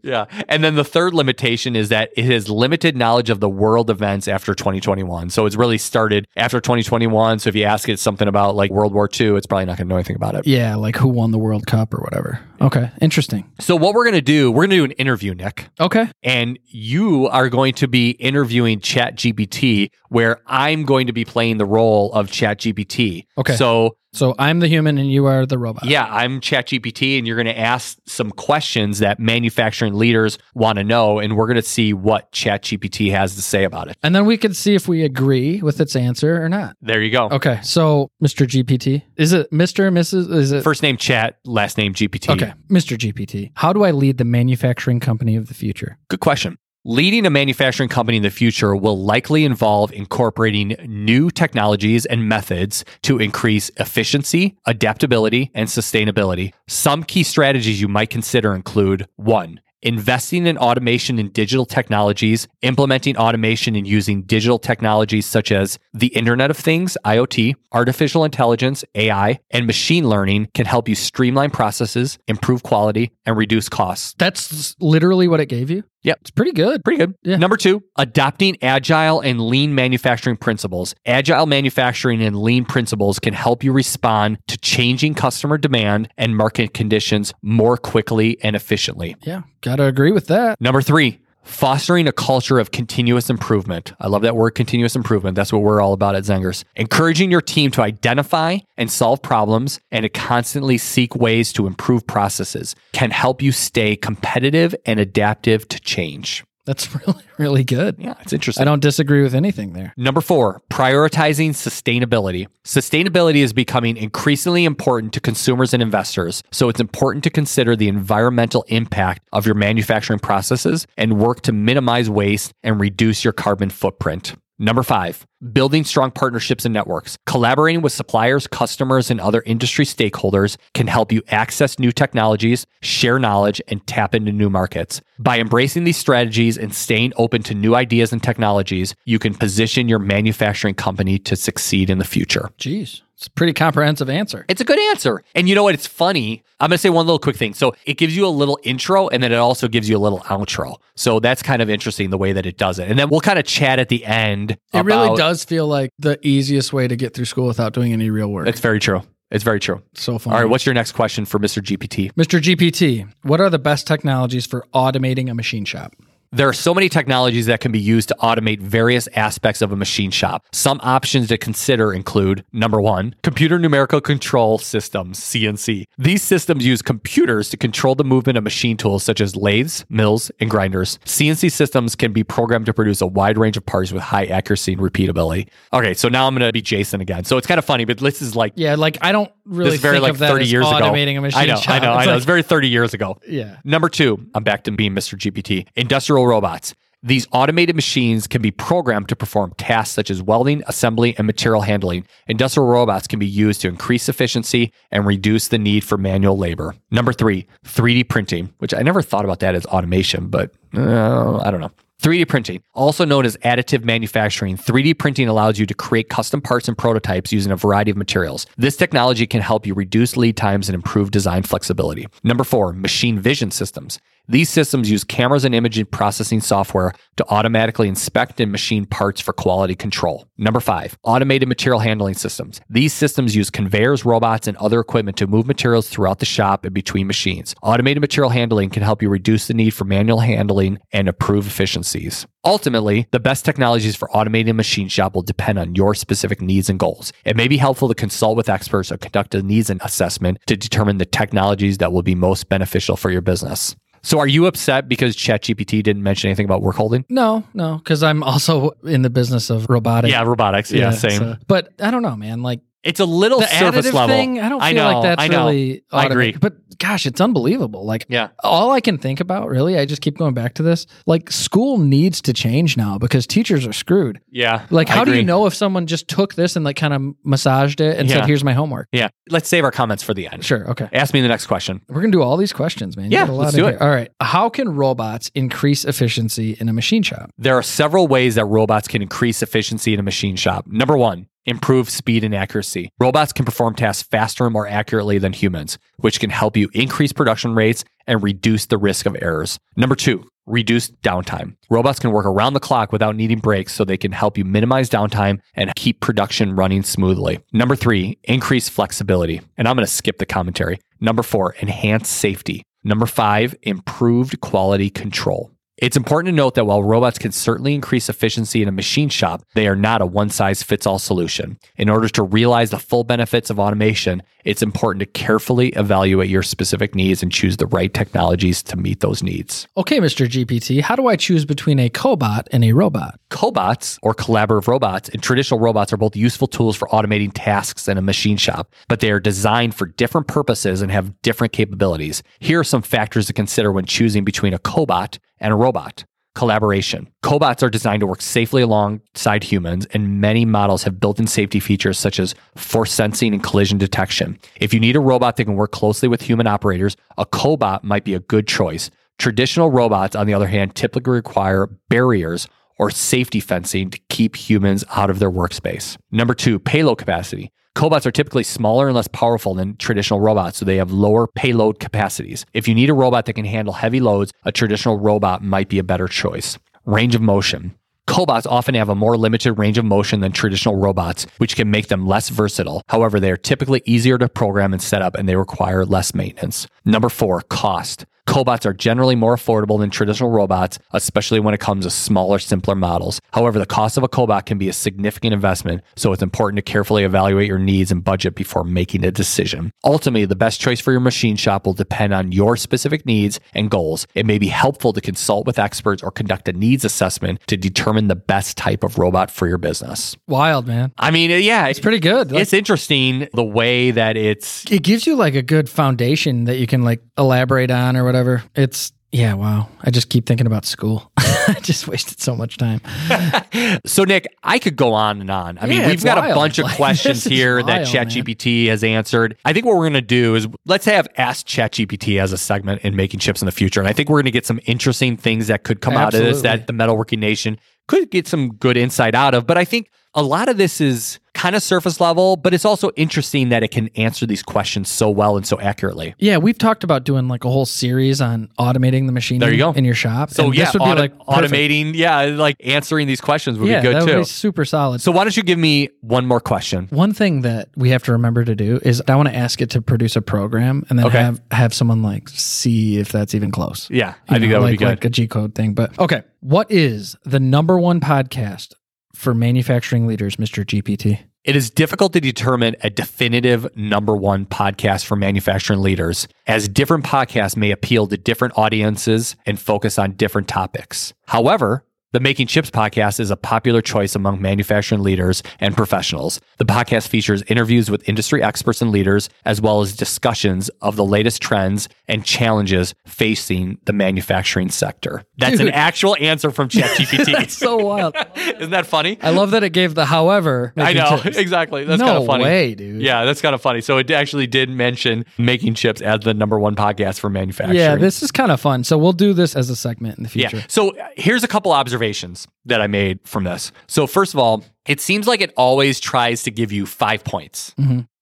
Yeah. 0.02 0.26
And 0.48 0.64
then 0.64 0.76
the 0.76 0.84
third 0.84 1.14
limitation 1.14 1.76
is 1.76 1.90
that 1.90 2.12
it 2.16 2.26
has 2.26 2.50
limited 2.50 2.96
knowledge 2.96 3.30
of 3.30 3.40
the 3.42 3.50
world 3.50 3.90
events 3.90 4.28
after 4.28 4.54
2021. 4.54 5.30
So 5.30 5.46
it's 5.46 5.56
really 5.56 5.78
started 5.78 6.28
after 6.38 6.62
2021. 6.62 7.40
So 7.40 7.50
if 7.50 7.56
you 7.56 7.64
ask 7.64 7.90
it 7.90 8.00
something 8.00 8.13
about 8.22 8.56
like 8.56 8.72
World 8.72 8.94
War 8.94 9.10
II, 9.20 9.36
it's 9.36 9.48
probably 9.48 9.66
not 9.66 9.78
going 9.78 9.88
to 9.88 9.90
know 9.90 9.96
anything 9.96 10.16
about 10.16 10.36
it. 10.36 10.48
Yeah, 10.48 10.76
like 10.76 10.96
who 10.96 11.08
won 11.08 11.32
the 11.32 11.38
World 11.38 11.68
Cup 11.68 11.94
or 11.94 12.02
whatever. 12.02 12.40
Okay, 12.62 12.92
interesting. 13.02 13.50
So 13.60 13.76
what 13.76 13.94
we're 13.94 14.06
going 14.06 14.16
to 14.16 14.22
do, 14.22 14.52
we're 14.52 14.68
going 14.68 14.72
to 14.72 14.76
do 14.78 14.84
an 14.86 14.92
interview, 14.92 15.34
Nick. 15.34 15.70
Okay. 15.80 16.10
And 16.24 16.58
you 16.66 17.28
are 17.28 17.50
going 17.50 17.74
to 17.76 17.88
be 17.88 18.12
interviewing 18.12 18.80
ChatGPT, 18.80 19.92
where 20.10 20.42
I'm 20.48 20.84
going 20.84 21.08
to 21.08 21.14
be 21.14 21.26
playing 21.26 21.58
the 21.58 21.66
role 21.66 22.14
of 22.14 22.28
ChatGPT. 22.28 23.26
Okay. 23.38 23.56
So 23.56 23.98
So 24.14 24.36
I'm 24.38 24.60
the 24.60 24.68
human 24.68 24.98
and 24.98 25.12
you 25.12 25.26
are 25.26 25.46
the 25.46 25.58
robot. 25.58 25.86
Yeah, 25.86 26.08
I'm 26.10 26.40
ChatGPT, 26.40 27.18
and 27.18 27.26
you're 27.26 27.36
going 27.36 27.48
to 27.48 27.58
ask 27.58 27.98
some 28.06 28.32
questions 28.32 29.00
that 29.00 29.20
manufacturing 29.20 29.96
leaders 29.96 30.38
want 30.54 30.78
to 30.78 30.84
know, 30.84 31.20
and 31.20 31.36
we're 31.36 31.48
going 31.48 31.56
to 31.56 31.62
see 31.62 31.94
what 31.94 32.32
ChatGPT 32.32 33.12
has 33.12 33.36
to 33.36 33.42
say 33.42 33.64
about 33.64 33.88
it. 33.88 33.98
And 34.04 34.16
then 34.16 34.26
we 34.26 34.38
can 34.38 34.54
see 34.54 34.76
if 34.76 34.88
we 34.88 35.04
agree 35.04 35.62
with 35.62 35.82
its 35.82 35.96
answer 35.96 36.42
or 36.44 36.48
not. 36.50 36.78
There 36.82 37.02
you 37.02 37.12
go. 37.12 37.30
Okay. 37.30 37.60
So, 37.64 38.12
Mr. 38.24 38.48
GPT, 38.48 39.04
is 39.18 39.34
it 39.34 39.52
Mr. 39.52 39.92
Mrs. 39.92 40.32
Is 40.32 40.52
it 40.52 40.64
First 40.64 40.84
name 40.84 40.98
Chat, 40.98 41.40
last 41.46 41.78
name 41.78 41.94
GPT. 41.94 42.30
Okay, 42.34 42.54
Mr. 42.70 42.98
GPT. 42.98 43.52
How 43.56 43.74
do 43.74 43.84
I 43.84 43.92
lead 43.92 44.18
the 44.18 44.26
manufacturing 44.26 45.00
company 45.00 45.36
of 45.36 45.48
the 45.48 45.54
future? 45.54 45.98
Good 46.10 46.20
question. 46.20 46.58
Leading 46.86 47.26
a 47.26 47.30
manufacturing 47.30 47.88
company 47.88 48.18
in 48.18 48.24
the 48.24 48.30
future 48.30 48.76
will 48.76 49.02
likely 49.02 49.46
involve 49.46 49.94
incorporating 49.94 50.76
new 50.86 51.32
technologies 51.32 52.06
and 52.06 52.28
methods 52.28 52.84
to 53.04 53.20
increase 53.20 53.72
efficiency, 53.78 54.58
adaptability, 54.66 55.50
and 55.54 55.70
sustainability. 55.70 56.52
Some 56.68 57.04
key 57.04 57.24
strategies 57.24 57.80
you 57.80 57.88
might 57.88 58.10
consider 58.10 58.54
include 58.54 59.08
one, 59.16 59.62
investing 59.82 60.46
in 60.46 60.58
automation 60.58 61.20
and 61.20 61.32
digital 61.32 61.66
technologies, 61.66 62.50
implementing 62.64 63.16
automation 63.16 63.78
and 63.78 63.88
using 63.88 64.24
digital 64.24 64.60
technologies 64.60 65.26
such 65.26 65.54
as 65.54 65.80
the 65.94 66.08
Internet 66.08 66.52
of 66.52 66.58
Things, 66.58 66.98
IoT, 67.06 67.56
artificial 67.72 68.26
intelligence, 68.26 68.84
AI, 68.94 69.40
and 69.52 69.66
machine 69.66 70.10
learning 70.10 70.50
can 70.54 70.66
help 70.66 70.90
you 70.90 70.96
streamline 70.96 71.52
processes, 71.52 72.20
improve 72.28 72.62
quality, 72.62 73.14
and 73.26 73.38
reduce 73.38 73.70
costs. 73.70 74.16
That's 74.18 74.76
literally 74.82 75.30
what 75.30 75.40
it 75.40 75.46
gave 75.46 75.70
you? 75.70 75.86
Yep. 76.04 76.18
It's 76.22 76.32
pretty 76.32 76.52
good. 76.52 76.84
Pretty 76.84 76.98
good. 76.98 77.16
Yeah. 77.24 77.38
Number 77.38 77.58
two, 77.58 77.84
adopting 77.98 78.58
agile 78.62 79.22
and 79.22 79.40
lean 79.42 79.74
manufacturing 79.74 80.38
principles. 80.38 80.94
Agile 81.06 81.46
manufacturing 81.46 82.22
and 82.22 82.42
lean 82.42 82.66
principles 82.66 83.20
can 83.20 83.34
help 83.34 83.64
you 83.64 83.72
respond 83.72 84.38
to 84.48 84.58
changing 84.58 85.16
customer 85.16 85.58
demand 85.58 86.10
and 86.18 86.36
market 86.36 86.74
conditions 86.74 87.34
more 87.42 87.78
quickly 87.78 88.38
and 88.44 88.56
efficiently. 88.56 89.16
Yeah, 89.22 89.44
got 89.62 89.78
to 89.78 89.86
agree 89.86 90.12
with 90.12 90.28
that. 90.28 90.60
Number 90.60 90.82
three, 90.82 91.20
fostering 91.44 92.08
a 92.08 92.12
culture 92.12 92.60
of 92.60 92.72
continuous 92.72 93.30
improvement. 93.30 93.94
I 94.00 94.08
love 94.08 94.22
that 94.24 94.36
word 94.36 94.52
continuous 94.52 94.96
improvement. 94.96 95.36
That's 95.36 95.54
what 95.54 95.62
we're 95.62 95.82
all 95.82 95.94
about 95.94 96.16
at 96.16 96.24
Zengers. 96.24 96.64
Encouraging 96.76 97.32
your 97.32 97.42
team 97.42 97.72
to 97.72 97.82
identify 97.82 98.60
and 98.78 98.92
solve 98.92 99.22
problems 99.22 99.80
and 99.92 100.04
to 100.04 100.10
constantly 100.10 100.78
seek 100.78 101.16
ways 101.16 101.54
to 101.54 101.68
improve 101.68 102.08
processes 102.08 102.76
can 102.92 103.12
help 103.12 103.42
you 103.42 103.52
stay 103.52 103.96
competitive 103.96 104.76
and 104.86 105.00
adaptive 105.00 105.68
to 105.70 105.80
change. 105.80 106.44
That's 106.66 106.94
really, 107.08 107.24
really 107.38 107.64
good. 107.64 107.98
Yeah, 108.00 108.16
it's 108.22 108.34
interesting. 108.34 108.62
I 108.62 108.66
don't 108.66 108.82
disagree 108.82 109.22
with 109.22 109.36
anything 109.36 109.74
there. 109.74 109.94
Number 109.98 110.22
four, 110.22 110.62
prioritizing 110.72 111.50
sustainability. 111.50 112.48
Sustainability 112.64 113.38
is 113.38 113.54
becoming 113.54 113.98
increasingly 113.98 114.66
important 114.66 115.14
to 115.14 115.20
consumers 115.20 115.74
and 115.74 115.84
investors. 115.84 116.44
So 116.52 116.70
it's 116.70 116.80
important 116.80 117.24
to 117.26 117.30
consider 117.30 117.76
the 117.76 117.88
environmental 117.88 118.64
impact 118.70 119.28
of 119.34 119.46
your 119.46 119.56
manufacturing 119.56 120.20
processes 120.20 120.88
and 120.98 121.20
work 121.20 121.42
to 121.42 121.52
minimize 121.52 122.10
waste 122.10 122.54
and 122.64 122.80
reduce 122.80 123.24
your 123.24 123.34
carbon 123.34 123.70
footprint. 123.70 124.36
Number 124.64 124.82
five, 124.82 125.28
building 125.52 125.84
strong 125.84 126.10
partnerships 126.10 126.64
and 126.64 126.74
networks. 126.74 127.18
Collaborating 127.26 127.82
with 127.82 127.92
suppliers, 127.92 128.48
customers, 128.48 129.12
and 129.12 129.20
other 129.20 129.44
industry 129.46 129.84
stakeholders 129.84 130.56
can 130.74 130.88
help 130.88 131.12
you 131.12 131.22
access 131.28 131.80
new 131.80 131.92
technologies, 131.92 132.66
share 132.82 133.20
knowledge, 133.20 133.62
and 133.68 133.86
tap 133.88 134.16
into 134.16 134.32
new 134.32 134.50
markets. 134.50 135.02
By 135.20 135.40
embracing 135.40 135.84
these 135.84 135.98
strategies 135.98 136.58
and 136.58 136.74
staying 136.74 137.12
open 137.18 137.44
to 137.44 137.54
new 137.54 137.76
ideas 137.76 138.14
and 138.14 138.24
technologies, 138.24 138.96
you 139.04 139.20
can 139.20 139.36
position 139.36 139.90
your 139.90 140.00
manufacturing 140.00 140.76
company 140.76 141.20
to 141.20 141.36
succeed 141.36 141.90
in 141.90 141.98
the 141.98 142.06
future. 142.06 142.50
Jeez. 142.58 143.02
It's 143.24 143.30
a 143.30 143.32
pretty 143.32 143.54
comprehensive 143.54 144.10
answer. 144.10 144.44
It's 144.50 144.60
a 144.60 144.66
good 144.66 144.80
answer. 144.92 145.24
And 145.34 145.48
you 145.48 145.56
know 145.56 145.64
what? 145.64 145.74
It's 145.74 145.88
funny. 145.88 146.44
I'm 146.60 146.68
going 146.68 146.76
to 146.76 146.78
say 146.78 146.90
one 146.90 147.06
little 147.06 147.20
quick 147.20 147.38
thing. 147.38 147.54
So 147.54 147.74
it 147.86 147.98
gives 147.98 148.18
you 148.18 148.26
a 148.26 148.28
little 148.28 148.60
intro 148.64 149.08
and 149.08 149.24
then 149.24 149.32
it 149.32 149.38
also 149.38 149.70
gives 149.70 149.88
you 149.88 149.96
a 149.96 150.00
little 150.00 150.20
outro. 150.22 150.76
So 150.96 151.22
that's 151.22 151.42
kind 151.42 151.62
of 151.62 151.70
interesting 151.70 152.10
the 152.10 152.18
way 152.18 152.34
that 152.34 152.46
it 152.46 152.58
does 152.58 152.80
it. 152.80 152.90
And 152.90 153.00
then 153.00 153.08
we'll 153.08 153.22
kind 153.22 153.40
of 153.40 153.46
chat 153.46 153.80
at 153.80 153.88
the 153.88 154.04
end. 154.04 154.58
It 154.74 154.84
really 154.84 155.16
does 155.16 155.46
feel 155.46 155.68
like 155.68 155.92
the 156.00 156.20
easiest 156.22 156.74
way 156.74 156.86
to 156.86 156.98
get 156.98 157.14
through 157.14 157.24
school 157.24 157.48
without 157.48 157.72
doing 157.74 157.94
any 157.94 158.10
real 158.10 158.28
work. 158.28 158.46
It's 158.46 158.60
very 158.60 158.82
true. 158.82 159.04
It's 159.32 159.46
very 159.46 159.62
true. 159.62 159.82
so 159.94 160.20
fun. 160.20 160.34
All 160.34 160.42
right. 160.42 160.50
What's 160.50 160.66
your 160.66 160.76
next 160.76 160.92
question 160.92 161.24
for 161.24 161.40
Mr. 161.40 161.64
GPT? 161.64 162.12
Mr. 162.16 162.42
GPT, 162.42 163.10
what 163.22 163.40
are 163.40 163.50
the 163.50 163.58
best 163.58 163.88
technologies 163.88 164.46
for 164.46 164.68
automating 164.74 165.32
a 165.32 165.34
machine 165.34 165.64
shop? 165.64 165.96
There 166.34 166.50
are 166.50 166.54
so 166.54 166.74
many 166.74 166.90
technologies 166.90 167.46
that 167.46 167.60
can 167.60 167.72
be 167.72 167.80
used 167.80 168.08
to 168.10 168.16
automate 168.20 168.60
various 168.60 169.08
aspects 169.16 169.62
of 169.62 169.72
a 169.72 169.76
machine 169.76 170.10
shop. 170.10 170.48
Some 170.52 170.80
options 170.82 171.28
to 171.28 171.38
consider 171.38 171.94
include 171.94 172.44
number 172.52 172.82
one, 172.82 173.14
computer 173.22 173.60
numerical 173.60 174.02
control 174.02 174.58
systems, 174.58 175.20
CNC. 175.20 175.86
These 176.00 176.24
systems 176.24 176.66
use 176.66 176.82
computers 176.82 177.50
to 177.52 177.58
control 177.58 177.94
the 177.94 178.04
movement 178.04 178.40
of 178.40 178.44
machine 178.44 178.78
tools 178.78 179.04
such 179.04 179.22
as 179.22 179.36
lathes, 179.36 179.86
mills, 179.90 180.32
and 180.40 180.50
grinders. 180.50 180.98
CNC 181.06 181.52
systems 181.52 181.96
can 181.96 182.12
be 182.14 182.24
programmed 182.24 182.66
to 182.66 182.74
produce 182.74 183.00
a 183.02 183.06
wide 183.08 183.38
range 183.38 183.56
of 183.56 183.64
parts 183.68 183.92
with 183.92 184.02
high 184.02 184.26
accuracy 184.26 184.74
and 184.74 184.82
repeatability. 184.82 185.48
Okay, 185.72 185.94
so 185.94 186.10
now 186.10 186.26
I'm 186.26 186.34
going 186.34 186.50
to 186.50 186.52
be 186.52 186.64
Jason 186.64 187.00
again. 187.00 187.26
So 187.26 187.38
it's 187.38 187.46
kind 187.46 187.60
of 187.60 187.66
funny, 187.66 187.86
but 187.86 188.00
this 188.00 188.24
is 188.24 188.36
like 188.36 188.54
Yeah, 188.56 188.74
like 188.74 188.98
I 189.02 189.12
don't 189.12 189.32
really 189.46 189.70
this 189.70 189.76
is 189.76 189.82
very 189.82 190.00
like 190.00 190.10
of 190.14 190.18
that 190.18 190.30
30 190.32 190.44
as 190.46 190.52
years 190.52 190.66
ago. 190.66 190.78
automating 190.80 191.16
a 191.16 191.22
machine 191.22 191.42
I 191.42 191.46
know, 191.46 191.58
shop. 191.58 191.70
I 191.76 191.78
know, 191.80 191.94
It's 191.94 192.02
I 192.02 192.06
know. 192.06 192.12
like- 192.14 192.18
it's 192.18 192.26
very 192.26 192.42
30 192.42 192.70
years 192.70 192.96
ago. 192.96 193.20
yeah. 193.28 193.58
Number 193.64 193.88
two, 193.88 194.26
I'm 194.34 194.44
back 194.44 194.64
to 194.64 194.72
being 194.72 194.96
Mr. 194.96 195.16
GPT. 195.16 195.68
Industrial 195.76 196.23
robots. 196.28 196.74
These 197.06 197.28
automated 197.34 197.76
machines 197.76 198.28
can 198.28 198.42
be 198.42 198.52
programmed 198.52 199.10
to 199.10 199.16
perform 199.16 199.54
tasks 199.58 199.94
such 199.94 200.10
as 200.10 200.22
welding, 200.22 200.64
assembly, 200.68 201.14
and 201.18 201.28
material 201.28 201.62
handling. 201.62 202.08
Industrial 202.28 202.66
robots 202.66 203.08
can 203.08 203.20
be 203.20 203.28
used 203.28 203.60
to 203.62 203.68
increase 203.68 204.08
efficiency 204.08 204.72
and 204.90 205.06
reduce 205.06 205.50
the 205.50 205.58
need 205.58 205.84
for 205.84 205.98
manual 205.98 206.38
labor. 206.38 206.76
Number 206.92 207.12
three, 207.12 207.46
3D 207.66 208.08
printing, 208.08 208.54
which 208.60 208.74
I 208.74 208.84
never 208.84 209.02
thought 209.02 209.26
about 209.26 209.42
that 209.42 209.54
as 209.54 209.66
automation, 209.66 210.30
but 210.30 210.52
uh, 210.78 211.40
I 211.40 211.52
don't 211.52 211.60
know. 211.60 211.72
3D 212.02 212.28
printing, 212.28 212.62
also 212.74 213.06
known 213.06 213.26
as 213.26 213.38
additive 213.38 213.86
manufacturing, 213.86 214.58
3D 214.58 214.98
printing 214.98 215.30
allows 215.30 215.58
you 215.58 215.66
to 215.66 215.74
create 215.74 216.10
custom 216.10 216.42
parts 216.42 216.68
and 216.68 216.78
prototypes 216.78 217.32
using 217.32 217.52
a 217.52 217.56
variety 217.56 217.92
of 217.92 217.98
materials. 217.98 218.46
This 218.58 218.76
technology 218.76 219.26
can 219.26 219.42
help 219.42 219.66
you 219.66 219.74
reduce 219.74 220.18
lead 220.18 220.36
times 220.36 220.68
and 220.68 220.76
improve 220.76 221.12
design 221.12 221.44
flexibility. 221.44 222.08
Number 222.24 222.44
four, 222.44 222.74
machine 222.74 223.20
vision 223.20 223.52
systems. 223.52 224.00
These 224.28 224.50
systems 224.50 224.90
use 224.90 225.04
cameras 225.04 225.44
and 225.44 225.54
image 225.54 225.74
processing 225.92 226.40
software 226.40 226.94
to 227.18 227.26
automatically 227.28 227.90
inspect 227.90 228.40
and 228.40 228.52
machine 228.52 228.86
parts 228.86 229.20
for 229.20 229.34
quality 229.34 229.76
control. 229.76 230.28
Number 230.38 230.62
five, 230.62 230.98
automated 231.04 231.50
material 231.50 231.80
handling 231.80 232.14
systems. 232.14 232.62
These 232.70 232.94
systems 232.94 233.36
use 233.36 233.50
conveyors, 233.50 234.06
robots, 234.06 234.48
and 234.48 234.56
other 234.58 234.80
equipment 234.80 235.18
to 235.18 235.28
move 235.28 235.46
materials 235.46 235.90
throughout 235.90 236.20
the 236.20 236.26
shop 236.26 236.64
and 236.64 236.74
between 236.74 237.06
machines. 237.06 237.54
Automated 237.62 238.00
material 238.00 238.30
handling 238.30 238.70
can 238.70 238.82
help 238.82 239.02
you 239.02 239.10
reduce 239.10 239.48
the 239.48 239.54
need 239.54 239.72
for 239.72 239.84
manual 239.84 240.22
handling 240.22 240.80
and 240.94 241.10
improve 241.10 241.46
efficiencies. 241.46 242.26
Ultimately, 242.46 243.08
the 243.12 243.20
best 243.20 243.44
technologies 243.44 243.96
for 243.96 244.08
automating 244.10 244.52
a 244.52 244.54
machine 244.54 244.88
shop 244.88 245.16
will 245.16 245.22
depend 245.22 245.60
on 245.60 245.76
your 245.76 245.96
specific 245.96 246.42
needs 246.42 246.70
and 246.70 246.80
goals. 246.80 247.12
It 247.26 247.36
may 247.36 247.48
be 247.48 247.58
helpful 247.58 247.90
to 247.90 247.96
consult 247.96 248.38
with 248.38 248.50
experts 248.50 248.92
or 248.92 248.98
conduct 248.98 249.36
a 249.36 249.42
needs 249.42 249.70
assessment 249.70 250.40
to 250.48 250.56
determine 250.56 250.98
the 250.98 251.06
technologies 251.06 251.78
that 251.80 251.92
will 251.92 252.04
be 252.04 252.16
most 252.16 252.50
beneficial 252.50 252.96
for 252.96 253.12
your 253.12 253.22
business. 253.22 253.76
So, 254.06 254.20
are 254.20 254.28
you 254.28 254.46
upset 254.48 254.90
because 254.90 255.16
ChatGPT 255.16 255.82
didn't 255.82 256.04
mention 256.04 256.28
anything 256.30 256.46
about 256.46 256.62
work 256.62 256.76
holding? 256.76 257.06
No, 257.10 257.44
no, 257.54 257.78
because 257.78 258.04
I'm 258.04 258.22
also 258.22 258.72
in 258.84 259.02
the 259.02 259.10
business 259.10 259.50
of 259.50 259.70
robotics. 259.70 260.12
Yeah, 260.12 260.24
robotics. 260.24 260.72
Yeah, 260.72 260.92
same. 260.92 261.20
so- 261.20 261.38
but 261.48 261.70
I 261.80 261.90
don't 261.90 262.02
know, 262.02 262.16
man. 262.18 262.44
Like 262.44 262.60
it's 262.84 263.00
a 263.00 263.06
little 263.06 263.40
the 263.40 263.48
surface 263.48 263.86
additive 263.88 263.94
level. 263.94 264.16
thing, 264.16 264.40
I 264.40 264.50
don't 264.50 264.60
feel 264.60 264.68
I 264.70 264.72
know, 264.74 265.00
like 265.00 265.04
that's 265.04 265.22
I 265.24 265.28
know. 265.28 265.46
really. 265.46 265.84
I 265.92 266.06
agree. 266.06 266.32
But 266.34 266.54
gosh, 266.80 267.06
it's 267.06 267.22
unbelievable. 267.22 267.86
Like 267.86 268.06
Yeah. 268.10 268.30
all 268.44 268.72
I 268.72 268.82
can 268.82 268.98
think 268.98 269.20
about, 269.20 269.48
really, 269.48 269.78
I 269.78 269.86
just 269.86 270.02
keep 270.02 270.18
going 270.18 270.34
back 270.34 270.56
to 270.56 270.64
this. 270.64 270.86
Like 271.06 271.32
school 271.32 271.78
needs 271.78 272.22
to 272.24 272.34
change 272.34 272.76
now 272.78 272.98
because 272.98 273.26
teachers 273.28 273.66
are 273.66 273.74
screwed. 273.74 274.20
Yeah. 274.32 274.66
Like, 274.70 274.90
how 274.90 275.06
do 275.06 275.16
you 275.16 275.24
know 275.24 275.46
if 275.46 275.54
someone 275.54 275.88
just 275.88 276.08
took 276.08 276.34
this 276.36 276.56
and 276.56 276.66
like 276.66 276.76
kind 276.76 276.94
of 276.94 277.02
massaged 277.24 277.80
it 277.80 277.98
and 277.98 278.10
Yeah. 278.10 278.16
said, 278.16 278.26
"Here's 278.26 278.44
my 278.44 278.54
homework"? 278.54 278.88
Yeah. 278.92 279.10
Let's 279.30 279.48
save 279.48 279.64
our 279.64 279.72
comments 279.72 280.04
for 280.04 280.14
the 280.14 280.28
end. 280.28 280.44
Sure. 280.44 280.70
Okay. 280.72 280.90
Ask 280.92 281.14
me 281.14 281.22
the 281.22 281.28
next 281.30 281.48
question. 281.48 281.82
We're 281.88 282.02
gonna 282.02 282.12
do 282.12 282.22
all 282.22 282.36
these 282.38 282.52
questions, 282.54 282.98
man. 282.98 283.12
You 283.12 283.18
Yeah, 283.18 283.30
a 283.30 283.32
lot 283.32 283.44
let's 283.44 283.56
do 283.56 283.64
here. 283.66 283.76
it. 283.76 283.82
All 283.82 283.90
right. 283.90 284.10
How 284.20 284.50
can 284.50 284.70
robots 284.76 285.32
increase 285.36 285.86
efficiency 285.86 286.58
in 286.60 286.68
a 286.70 286.74
machine 286.74 287.04
shop? 287.04 287.30
There 287.38 287.56
are 287.58 287.64
several 287.64 288.08
ways 288.08 288.36
that 288.36 288.46
robots 288.46 288.88
can 288.88 289.02
increase 289.02 289.42
efficiency 289.42 289.94
in 289.94 290.00
a 290.00 290.04
machine 290.04 290.36
shop. 290.36 290.66
Number 290.68 290.98
one, 290.98 291.28
improve 291.46 291.90
speed 291.90 292.24
and 292.24 292.36
accuracy. 292.36 292.90
Robots 293.00 293.34
can 293.34 293.46
perform 293.46 293.76
tasks 293.76 294.08
faster 294.10 294.46
and 294.46 294.54
more 294.54 294.68
accurately 294.68 295.18
than 295.18 295.34
humans, 295.34 295.78
which 295.98 296.20
can 296.20 296.30
help 296.30 296.58
you 296.58 296.70
increase 296.74 297.14
production 297.14 297.56
rates 297.56 297.84
and 298.08 298.24
reduce 298.24 298.66
the 298.66 298.78
risk 298.78 299.06
of 299.06 299.18
errors. 299.22 299.60
Number 299.76 299.96
two, 299.96 300.28
reduce 300.46 300.92
downtime. 300.92 301.56
Robots 301.70 302.00
can 302.00 302.12
work 302.12 302.26
around 302.26 302.54
the 302.54 302.60
clock 302.60 302.92
without 302.92 303.16
needing 303.16 303.40
breaks, 303.40 303.74
so 303.74 303.86
they 303.86 303.98
can 303.98 304.12
help 304.12 304.38
you 304.38 304.46
minimize 304.46 304.90
downtime 304.90 305.40
and 305.56 305.74
keep 305.76 306.00
production 306.02 306.56
running 306.56 306.84
smoothly. 306.84 307.40
Number 307.54 307.76
three, 307.76 308.18
increase 308.24 308.70
flexibility. 308.70 309.42
And 309.58 309.68
I'm 309.68 309.76
going 309.76 309.86
to 309.86 309.92
skip 309.92 310.18
the 310.18 310.26
commentary. 310.26 310.80
Number 311.00 311.24
four, 311.24 311.56
enhance 311.62 312.10
safety. 312.10 312.64
Number 312.84 313.06
five, 313.06 313.56
improved 313.62 314.42
quality 314.42 314.90
control. 314.90 315.53
It's 315.84 315.98
important 315.98 316.32
to 316.32 316.36
note 316.38 316.56
that 316.56 316.64
while 316.64 316.82
robots 316.82 317.20
can 317.20 317.34
certainly 317.34 317.76
increase 317.76 318.08
efficiency 318.08 318.62
in 318.62 318.70
a 318.70 318.72
machine 318.72 319.10
shop, 319.10 319.44
they 319.54 319.68
are 319.68 319.76
not 319.76 320.02
a 320.02 320.06
one 320.06 320.30
size 320.30 320.64
fits 320.64 320.88
all 320.88 320.98
solution. 320.98 321.60
In 321.76 321.90
order 321.90 322.08
to 322.08 322.24
realize 322.24 322.70
the 322.70 322.80
full 322.80 323.04
benefits 323.04 323.50
of 323.50 323.60
automation, 323.60 324.24
it's 324.46 324.62
important 324.62 325.02
to 325.02 325.06
carefully 325.06 325.72
evaluate 325.72 326.30
your 326.30 326.42
specific 326.42 326.96
needs 326.96 327.22
and 327.22 327.34
choose 327.34 327.58
the 327.58 327.68
right 327.68 327.94
technologies 327.94 328.64
to 328.64 328.78
meet 328.78 329.02
those 329.02 329.22
needs. 329.22 329.68
Okay, 329.76 330.00
Mr. 330.00 330.26
GPT, 330.26 330.80
how 330.80 330.96
do 330.96 331.08
I 331.08 331.18
choose 331.18 331.44
between 331.44 331.80
a 331.80 331.90
cobot 331.90 332.48
and 332.54 332.64
a 332.64 332.72
robot? 332.72 333.20
Cobots, 333.30 334.00
or 334.02 334.14
collaborative 334.14 334.68
robots, 334.68 335.10
and 335.10 335.22
traditional 335.22 335.60
robots 335.60 335.92
are 335.92 335.98
both 335.98 336.16
useful 336.16 336.48
tools 336.48 336.78
for 336.78 336.88
automating 336.90 337.32
tasks 337.34 337.90
in 337.90 337.98
a 337.98 338.02
machine 338.02 338.38
shop, 338.38 338.74
but 338.88 339.02
they 339.02 339.12
are 339.12 339.20
designed 339.20 339.76
for 339.76 339.88
different 339.88 340.28
purposes 340.28 340.82
and 340.82 340.94
have 340.94 341.22
different 341.24 341.52
capabilities. 341.52 342.24
Here 342.40 342.62
are 342.62 342.64
some 342.64 342.84
factors 342.84 343.28
to 343.28 343.34
consider 343.34 343.70
when 343.70 343.86
choosing 343.86 344.24
between 344.24 344.54
a 344.54 344.60
cobot 344.60 345.20
and 345.44 345.54
a 345.54 345.56
robot. 345.56 346.06
Collaboration. 346.34 347.08
Cobots 347.24 347.62
are 347.62 347.70
designed 347.70 348.00
to 348.00 348.08
work 348.08 348.22
safely 348.24 348.64
alongside 348.64 349.44
humans, 349.44 349.86
and 349.94 350.20
many 350.20 350.46
models 350.46 350.82
have 350.82 351.00
built 351.00 351.20
in 351.20 351.28
safety 351.28 351.60
features 351.60 352.00
such 352.00 352.20
as 352.20 352.34
force 352.56 352.92
sensing 352.92 353.36
and 353.36 353.44
collision 353.44 353.78
detection. 353.78 354.40
If 354.56 354.74
you 354.74 354.80
need 354.80 354.96
a 354.96 355.00
robot 355.00 355.36
that 355.36 355.46
can 355.46 355.54
work 355.54 355.72
closely 355.72 356.10
with 356.10 356.24
human 356.24 356.48
operators, 356.48 356.98
a 357.20 357.26
cobot 357.28 357.84
might 357.84 358.04
be 358.04 358.16
a 358.16 358.20
good 358.20 358.48
choice. 358.48 358.90
Traditional 359.20 359.70
robots, 359.70 360.16
on 360.16 360.26
the 360.26 360.34
other 360.34 360.48
hand, 360.48 360.74
typically 360.74 361.14
require 361.14 361.68
barriers 361.88 362.48
or 362.80 362.90
safety 362.90 363.40
fencing 363.40 363.92
to 363.92 364.00
keep 364.10 364.36
humans 364.36 364.84
out 364.96 365.12
of 365.12 365.20
their 365.20 365.30
workspace. 365.30 365.98
Number 366.12 366.34
two, 366.34 366.58
payload 366.58 366.98
capacity. 366.98 367.52
Cobots 367.76 368.06
are 368.06 368.12
typically 368.12 368.44
smaller 368.44 368.88
and 368.88 368.96
less 368.96 369.08
powerful 369.08 369.56
than 369.56 369.76
traditional 369.78 370.20
robots, 370.20 370.58
so 370.58 370.66
they 370.66 370.78
have 370.78 370.92
lower 370.92 371.26
payload 371.28 371.80
capacities. 371.80 372.46
If 372.54 372.68
you 372.68 372.76
need 372.76 372.90
a 372.90 372.94
robot 372.94 373.26
that 373.26 373.34
can 373.34 373.46
handle 373.46 373.74
heavy 373.74 374.00
loads, 374.00 374.32
a 374.44 374.52
traditional 374.52 375.00
robot 375.00 375.44
might 375.44 375.70
be 375.70 375.80
a 375.80 375.84
better 375.84 376.08
choice. 376.08 376.60
Range 376.86 377.16
of 377.16 377.22
motion. 377.22 377.74
Cobots 378.08 378.46
often 378.46 378.76
have 378.76 378.90
a 378.90 378.96
more 378.96 379.18
limited 379.18 379.54
range 379.54 379.78
of 379.78 379.86
motion 379.86 380.20
than 380.20 380.34
traditional 380.34 380.76
robots, 380.76 381.26
which 381.38 381.56
can 381.56 381.72
make 381.72 381.88
them 381.88 382.06
less 382.06 382.30
versatile. 382.30 382.84
However, 382.90 383.20
they 383.20 383.32
are 383.32 383.38
typically 383.38 383.82
easier 383.86 384.18
to 384.18 384.30
program 384.30 384.74
and 384.74 384.82
set 384.82 385.02
up 385.02 385.16
and 385.16 385.28
they 385.28 385.36
require 385.36 385.86
less 385.86 386.14
maintenance. 386.14 386.68
Number 386.86 387.10
four, 387.10 387.42
cost. 387.42 388.06
Cobots 388.34 388.66
are 388.66 388.74
generally 388.74 389.16
more 389.16 389.36
affordable 389.36 389.80
than 389.80 389.92
traditional 389.92 390.32
robots, 390.32 390.80
especially 390.92 391.40
when 391.40 391.54
it 391.54 391.60
comes 391.60 391.86
to 391.86 391.92
smaller, 391.92 392.40
simpler 392.40 392.74
models. 392.74 393.22
However, 393.32 393.60
the 393.60 393.68
cost 393.68 393.96
of 393.96 394.02
a 394.02 394.10
cobot 394.10 394.48
can 394.48 394.58
be 394.58 394.68
a 394.68 394.74
significant 394.74 395.36
investment, 395.36 395.84
so 395.96 396.12
it's 396.14 396.24
important 396.24 396.58
to 396.58 396.64
carefully 396.64 397.04
evaluate 397.04 397.48
your 397.48 397.60
needs 397.60 397.92
and 397.92 398.04
budget 398.04 398.34
before 398.34 398.64
making 398.64 399.06
a 399.06 399.12
decision. 399.12 399.72
Ultimately, 399.84 400.26
the 400.26 400.36
best 400.36 400.60
choice 400.60 400.82
for 400.82 400.92
your 400.92 401.00
machine 401.00 401.36
shop 401.36 401.68
will 401.68 401.76
depend 401.76 402.12
on 402.12 402.32
your 402.32 402.58
specific 402.58 403.06
needs 403.06 403.40
and 403.54 403.70
goals. 403.70 404.08
It 404.16 404.26
may 404.26 404.40
be 404.40 404.48
helpful 404.48 404.94
to 404.94 405.02
consult 405.02 405.46
with 405.46 405.60
experts 405.60 406.02
or 406.02 406.10
conduct 406.10 406.48
a 406.48 406.54
needs 406.54 406.84
assessment 406.84 407.40
to 407.46 407.56
determine 407.56 408.08
the 408.08 408.16
best 408.16 408.58
type 408.58 408.84
of 408.84 408.98
robot 408.98 409.30
for 409.30 409.48
your 409.48 409.60
business. 409.60 410.18
Wild, 410.28 410.66
man. 410.66 410.92
I 410.98 411.12
mean, 411.12 411.32
uh, 411.32 411.36
yeah, 411.36 411.68
it's 411.68 411.84
Pretty 411.84 412.00
good. 412.00 412.32
Like, 412.32 412.42
It's 412.42 412.54
interesting 412.54 413.28
the 413.34 413.44
way 413.44 413.92
that 413.92 414.18
it's 414.18 414.72
it 414.72 414.82
gives 414.82 415.06
you 415.06 415.16
like 415.18 415.36
a 415.36 415.44
good 415.44 415.70
foundation 415.70 416.46
that 416.46 416.58
you 416.58 416.66
can 416.66 416.82
like 416.82 417.04
elaborate 417.18 417.70
on 417.70 417.96
or 417.96 418.04
whatever. 418.06 418.23
It's 418.56 418.92
Yeah, 419.12 419.34
wow. 419.36 419.70
I 419.82 419.92
just 419.92 420.10
keep 420.10 420.26
thinking 420.26 420.48
about 420.48 420.66
school. 420.66 421.12
I 421.18 421.58
just 421.62 421.88
wasted 421.88 422.20
so 422.20 422.36
much 422.36 422.58
time. 422.58 422.82
So, 423.86 424.04
Nick, 424.04 424.28
I 424.42 424.58
could 424.60 424.76
go 424.76 424.94
on 424.94 425.22
and 425.22 425.30
on. 425.30 425.60
I 425.60 425.68
mean, 425.68 425.86
we've 425.86 426.04
got 426.04 426.18
a 426.18 426.34
bunch 426.34 426.58
of 426.58 426.66
Like, 426.68 426.76
questions 426.76 427.24
here 427.24 427.62
that 427.62 427.84
wild, 427.84 427.94
man. 427.94 428.08
ChatGPT 428.08 428.68
has 428.68 428.84
answered. 428.84 429.38
I 429.46 429.54
think 429.54 429.66
what 429.66 429.76
we're 429.76 429.84
going 429.90 429.94
to 429.94 430.02
do 430.02 430.36
is 430.36 430.48
let's 430.66 430.86
have 430.86 431.08
Ask 431.18 431.46
ChatGPT 431.46 432.20
as 432.20 432.32
a 432.34 432.38
segment 432.38 432.82
in 432.82 432.96
making 432.96 433.20
chips 433.20 433.42
in 433.42 433.46
the 433.46 433.52
future. 433.52 433.80
And 433.80 433.88
I 433.88 433.94
think 433.94 434.10
we're 434.10 434.18
going 434.18 434.26
to 434.26 434.32
get 434.32 434.46
some 434.46 434.60
interesting 434.66 435.18
things 435.18 435.48
that 435.48 435.64
could 435.64 435.82
come 435.82 435.96
out 435.96 436.14
of 436.14 436.22
this 436.22 436.42
that 436.42 436.66
the 436.68 436.74
Metalworking 436.74 437.20
Nation 437.20 437.60
could 437.88 438.10
get 438.10 438.28
some 438.28 438.54
good 438.54 438.78
insight 438.78 439.14
out 439.16 439.34
of. 439.36 439.46
But 439.46 439.58
I 439.58 439.66
think 439.66 439.92
a 440.14 440.24
lot 440.24 440.50
of 440.50 440.58
this 440.58 440.82
is 440.82 441.20
kind 441.44 441.56
of 441.58 441.62
surface 441.64 442.00
level, 442.00 442.38
but 442.38 442.54
it's 442.54 442.64
also 442.64 442.90
interesting 442.96 443.50
that 443.50 443.64
it 443.64 443.68
can 443.70 443.90
answer 443.96 444.26
these 444.26 444.42
questions 444.42 444.88
so 444.90 445.10
well 445.10 445.36
and 445.36 445.46
so 445.46 445.60
accurately. 445.60 446.16
Yeah, 446.18 446.38
we've 446.38 446.58
talked 446.58 446.86
about 446.86 447.04
doing 447.04 447.28
like 447.28 447.44
a 447.44 447.50
whole 447.50 447.66
series 447.66 448.22
on 448.22 448.48
automating 448.58 449.08
the 449.08 449.12
machine 449.12 449.40
There 449.40 449.52
you 449.52 449.58
go. 449.58 449.72
in 449.74 449.84
your 449.84 449.94
shop. 449.94 450.30
So, 450.30 450.46
and 450.46 450.56
yeah, 450.56 450.64
this 450.66 450.74
would 450.74 450.80
be 450.80 450.94
like 450.96 451.12
perfect. 451.20 451.52
automating, 451.54 451.96
yeah, 451.96 452.22
like 452.28 452.56
answering 452.66 453.08
these 453.08 453.20
questions 453.20 453.60
would 453.60 453.68
yeah, 453.68 453.82
be 453.82 453.88
good 453.88 453.96
that 453.98 454.06
too. 454.06 454.14
would 454.14 454.22
be 454.22 454.26
super 454.26 454.64
solid. 454.64 455.02
so, 455.02 455.12
why 455.12 455.26
don't 455.26 455.36
you 455.36 455.44
give 455.44 455.60
me 455.60 455.90
one 456.00 456.26
more 456.26 456.40
question? 456.40 456.88
One 456.92 457.14
thing 457.14 457.42
that 457.42 457.68
we 457.76 457.90
have 457.90 458.04
to 458.04 458.14
remember 458.14 458.46
to 458.46 458.56
do 458.56 458.80
is 458.82 459.04
I 459.08 459.16
want 459.18 459.28
to 459.28 459.36
ask 459.36 459.62
it 459.62 459.70
to 459.72 459.82
produce 459.82 460.16
a 460.16 460.22
program 460.22 460.86
and 460.90 460.98
then 460.98 461.08
Okay. 461.08 461.18
have 461.20 461.42
have 461.52 461.74
someone 461.74 462.02
like 462.04 462.30
see 462.30 463.00
if 463.00 463.12
that's 463.12 463.36
even 463.36 463.52
close. 463.52 463.90
Yeah, 463.92 464.14
I 464.30 464.36
You 464.36 464.40
think 464.40 464.44
know, 464.44 464.56
that 464.56 464.60
would 464.60 464.64
like, 464.66 464.72
be 464.74 464.78
good. 464.78 464.86
like 464.90 465.06
a 465.06 465.10
G 465.10 465.28
code 465.28 465.56
thing. 465.56 465.74
But 465.74 466.00
okay, 466.00 466.24
what 466.40 466.72
is 466.72 467.18
the 467.26 467.40
number 467.42 467.78
one 467.78 468.00
podcast 468.00 468.74
for 469.14 469.34
manufacturing 469.34 470.08
leaders, 470.08 470.38
Mr. 470.38 470.64
GPT? 470.66 471.20
It 471.44 471.58
is 471.58 471.70
difficult 471.70 472.14
to 472.14 472.22
determine 472.22 472.78
a 472.84 472.90
definitive 472.90 473.68
number 473.76 474.16
one 474.16 474.46
podcast 474.46 475.04
for 475.04 475.18
manufacturing 475.18 475.82
leaders, 475.82 476.26
as 476.48 476.70
different 476.70 477.04
podcasts 477.04 477.58
may 477.58 477.72
appeal 477.72 478.08
to 478.08 478.16
different 478.16 478.58
audiences 478.58 479.36
and 479.46 479.60
focus 479.60 480.00
on 480.00 480.14
different 480.14 480.48
topics. 480.48 481.14
However, 481.28 481.84
the 482.14 482.22
Making 482.22 482.48
Chips 482.48 482.70
podcast 482.70 483.20
is 483.20 483.30
a 483.30 483.36
popular 483.36 483.82
choice 483.82 484.16
among 484.16 484.42
manufacturing 484.42 485.04
leaders 485.04 485.44
and 485.60 485.76
professionals. 485.76 486.40
The 486.60 486.66
podcast 486.66 487.10
features 487.10 487.44
interviews 487.48 487.92
with 487.92 488.08
industry 488.08 488.42
experts 488.42 488.82
and 488.82 488.92
leaders, 488.92 489.30
as 489.44 489.60
well 489.60 489.82
as 489.82 489.98
discussions 489.98 490.70
of 490.80 490.96
the 490.96 491.04
latest 491.04 491.42
trends 491.42 491.90
and 492.08 492.26
challenges 492.26 492.94
facing 493.06 493.78
the 493.86 493.94
manufacturing 493.94 494.70
sector. 494.70 495.24
That's 495.38 495.60
an 495.60 495.70
actual 495.70 496.16
answer 496.20 496.52
from 496.52 496.70
ChatGPT. 496.70 497.32
That's 497.32 497.58
so 497.58 497.78
wild. 497.78 498.16
Isn't 498.36 498.72
that 498.72 498.86
funny? 498.86 499.18
I 499.22 499.30
love 499.30 499.52
that 499.52 499.64
it 499.64 499.70
gave 499.72 499.96
the 499.96 500.06
however. 500.06 500.74
I 500.76 500.94
know 500.94 501.20
chips. 501.20 501.38
exactly. 501.38 501.86
That's 501.86 502.00
no 502.00 502.06
kind 502.06 502.18
of 502.18 502.26
funny. 502.26 502.44
way, 502.44 502.76
dude. 502.76 503.02
Yeah, 503.02 503.26
that's 503.26 503.42
kind 503.42 503.56
of 503.56 503.62
funny. 503.62 503.82
So 503.82 503.98
it 503.98 504.12
actually 504.12 504.48
did 504.48 504.70
mention 504.70 505.26
making 505.38 505.76
chips 505.76 506.02
as 506.02 506.22
the 506.22 506.34
number 506.34 506.60
one 506.60 506.76
podcast 506.76 507.20
for 507.20 507.30
manufacturing. 507.30 507.78
Yeah, 507.78 507.96
this 507.96 508.22
is 508.22 508.32
kind 508.32 508.52
of 508.52 508.60
fun. 508.60 508.84
So 508.84 508.98
we'll 508.98 509.14
do 509.14 509.34
this 509.34 509.56
as 509.56 509.70
a 509.70 509.76
segment 509.76 510.18
in 510.18 510.24
the 510.24 510.30
future. 510.30 510.58
Yeah. 510.58 510.66
So 510.68 510.98
uh, 510.98 511.08
here's 511.16 511.44
a 511.44 511.48
couple 511.48 511.72
observations 511.72 512.48
that 512.66 512.82
I 512.82 512.88
made 512.88 513.20
from 513.24 513.44
this. 513.46 513.72
So 513.88 514.08
first 514.08 514.34
of 514.34 514.40
all, 514.40 514.64
it 514.86 515.00
seems 515.00 515.28
like 515.28 515.42
it 515.42 515.54
always 515.56 516.00
tries 516.00 516.44
to 516.44 516.52
give 516.52 516.72
you 516.72 516.86
five 516.86 517.24
points. 517.24 517.74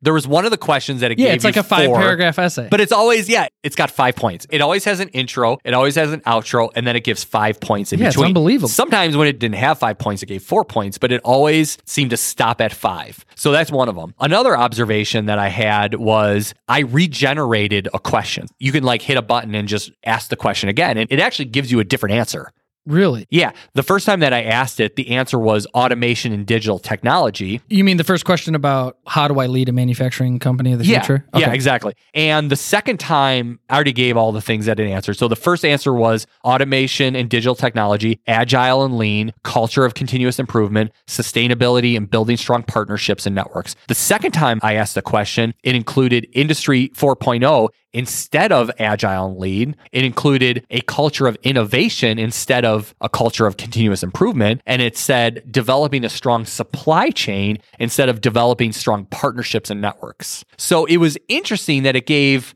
There 0.04 0.14
was 0.14 0.28
one 0.28 0.46
of 0.46 0.52
the 0.52 0.58
questions 0.58 1.02
that 1.02 1.12
it 1.12 1.18
Mm-hmm. 1.18 1.22
Yeah, 1.22 1.28
gave 1.30 1.36
it's 1.36 1.44
like 1.46 1.58
a 1.58 1.64
five 1.64 1.86
four, 1.86 1.98
paragraph 1.98 2.40
essay. 2.40 2.68
But 2.72 2.82
it's 2.82 2.92
always 2.92 3.30
yeah, 3.30 3.48
it's 3.62 3.76
got 3.76 3.92
five 3.92 4.16
points. 4.16 4.48
It 4.50 4.62
always 4.62 4.84
has 4.86 5.00
an 5.00 5.10
intro, 5.10 5.60
it 5.64 5.74
always 5.74 5.96
has 5.96 6.12
an 6.12 6.22
outro, 6.22 6.70
and 6.76 6.88
then 6.88 6.96
it 6.96 7.04
gives 7.04 7.24
five 7.24 7.60
points 7.60 7.94
in 7.94 8.00
Yeah, 8.00 8.08
it's 8.08 8.18
unbelievable. 8.18 8.70
Sometimes 8.70 9.16
when 9.16 9.28
it 9.28 9.38
didn't 9.38 9.58
have 9.58 9.78
five 9.78 10.00
points, 10.00 10.24
it 10.24 10.26
gave 10.28 10.42
four 10.42 10.66
points, 10.66 10.98
but 10.98 11.12
it 11.12 11.22
always 11.24 11.78
seemed 11.86 12.10
to 12.12 12.18
stop 12.18 12.62
at 12.62 12.74
five. 12.74 13.24
So 13.36 13.52
that's 13.52 13.72
one 13.72 13.90
of 13.90 13.96
them. 13.96 14.16
Another 14.20 14.58
observation 14.58 15.28
that 15.28 15.38
I 15.38 15.50
had 15.50 15.96
was 15.96 16.54
I 16.68 16.80
regenerated 16.80 17.88
a 17.94 18.00
question. 18.00 18.48
You 18.60 18.72
can 18.72 18.84
like 18.84 19.02
hit 19.02 19.18
a 19.18 19.22
button 19.22 19.54
and 19.54 19.68
just 19.68 19.92
ask 20.04 20.30
the 20.30 20.36
question 20.36 20.70
again, 20.70 20.98
and 20.98 21.12
it 21.12 21.20
actually 21.20 21.46
gives 21.46 21.72
you 21.72 21.80
a 21.80 21.84
different 21.84 22.16
answer. 22.16 22.52
Really? 22.86 23.28
Yeah, 23.30 23.52
the 23.74 23.84
first 23.84 24.06
time 24.06 24.20
that 24.22 24.34
I 24.34 24.44
asked 24.44 24.80
it, 24.80 24.96
the 24.96 25.10
answer 25.12 25.38
was 25.38 25.66
automation 25.68 26.32
and 26.34 26.46
digital 26.46 26.80
technology. 26.80 27.62
You 27.70 27.84
mean 27.84 27.98
the 27.98 28.04
first 28.04 28.26
question 28.26 28.56
about 28.56 28.98
how 29.08 29.28
do 29.28 29.40
I 29.40 29.48
lead 29.48 29.70
a 29.70 29.72
manufacturing 29.72 30.40
company 30.40 30.74
of 30.74 30.80
the 30.80 30.86
Yeah, 30.86 31.02
future? 31.02 31.26
yeah, 31.36 31.52
exactly. 31.54 31.94
And 32.14 32.50
the 32.50 32.56
second 32.56 33.00
time, 33.00 33.60
I 33.70 33.76
already 33.76 33.94
gave 33.94 34.18
all 34.18 34.32
the 34.32 34.42
things 34.42 34.66
that 34.66 34.80
it 34.80 34.88
answered. 34.90 35.16
So 35.16 35.28
the 35.28 35.36
first 35.36 35.64
answer 35.66 35.94
was 35.94 36.28
automation 36.44 37.16
and 37.16 37.30
digital 37.30 37.56
technology, 37.56 38.20
agile 38.28 38.84
and 38.84 38.98
lean, 38.98 39.34
culture 39.44 39.86
of 39.86 39.94
continuous 39.94 40.40
improvement, 40.40 40.92
sustainability, 41.08 41.96
and 41.96 42.10
building 42.10 42.38
strong 42.38 42.64
partnerships 42.64 43.26
and 43.26 43.36
networks. 43.36 43.76
The 43.88 43.96
second 43.96 44.32
time 44.32 44.60
I 44.64 44.74
asked 44.76 44.96
the 44.96 45.02
question, 45.02 45.54
it 45.64 45.76
included 45.76 46.28
industry 46.34 46.90
4.0 46.96 47.70
instead 47.94 48.52
of 48.52 48.72
agile 48.80 49.28
and 49.28 49.38
lean. 49.38 49.76
It 49.92 50.04
included 50.06 50.66
a 50.70 50.82
culture 50.82 51.28
of 51.28 51.38
innovation 51.44 52.20
instead 52.20 52.66
of 52.66 52.94
a 53.02 53.10
culture 53.10 53.46
of 53.48 53.58
continuous 53.58 54.04
improvement. 54.04 54.62
And 54.66 54.82
it 54.82 54.98
said 54.98 55.44
developing 55.52 56.04
a 56.06 56.10
strong 56.10 56.46
supply 56.46 57.10
chain 57.10 57.58
instead 57.80 58.10
of 58.10 58.22
developing 58.22 58.72
strong 58.72 59.06
partnerships 59.06 59.70
and 59.70 59.82
networks. 59.82 60.44
So 60.58 60.86
it 60.86 60.98
was 60.98 61.18
interesting 61.28 61.84
that 61.84 61.96
it 61.96 62.06
gave 62.06 62.54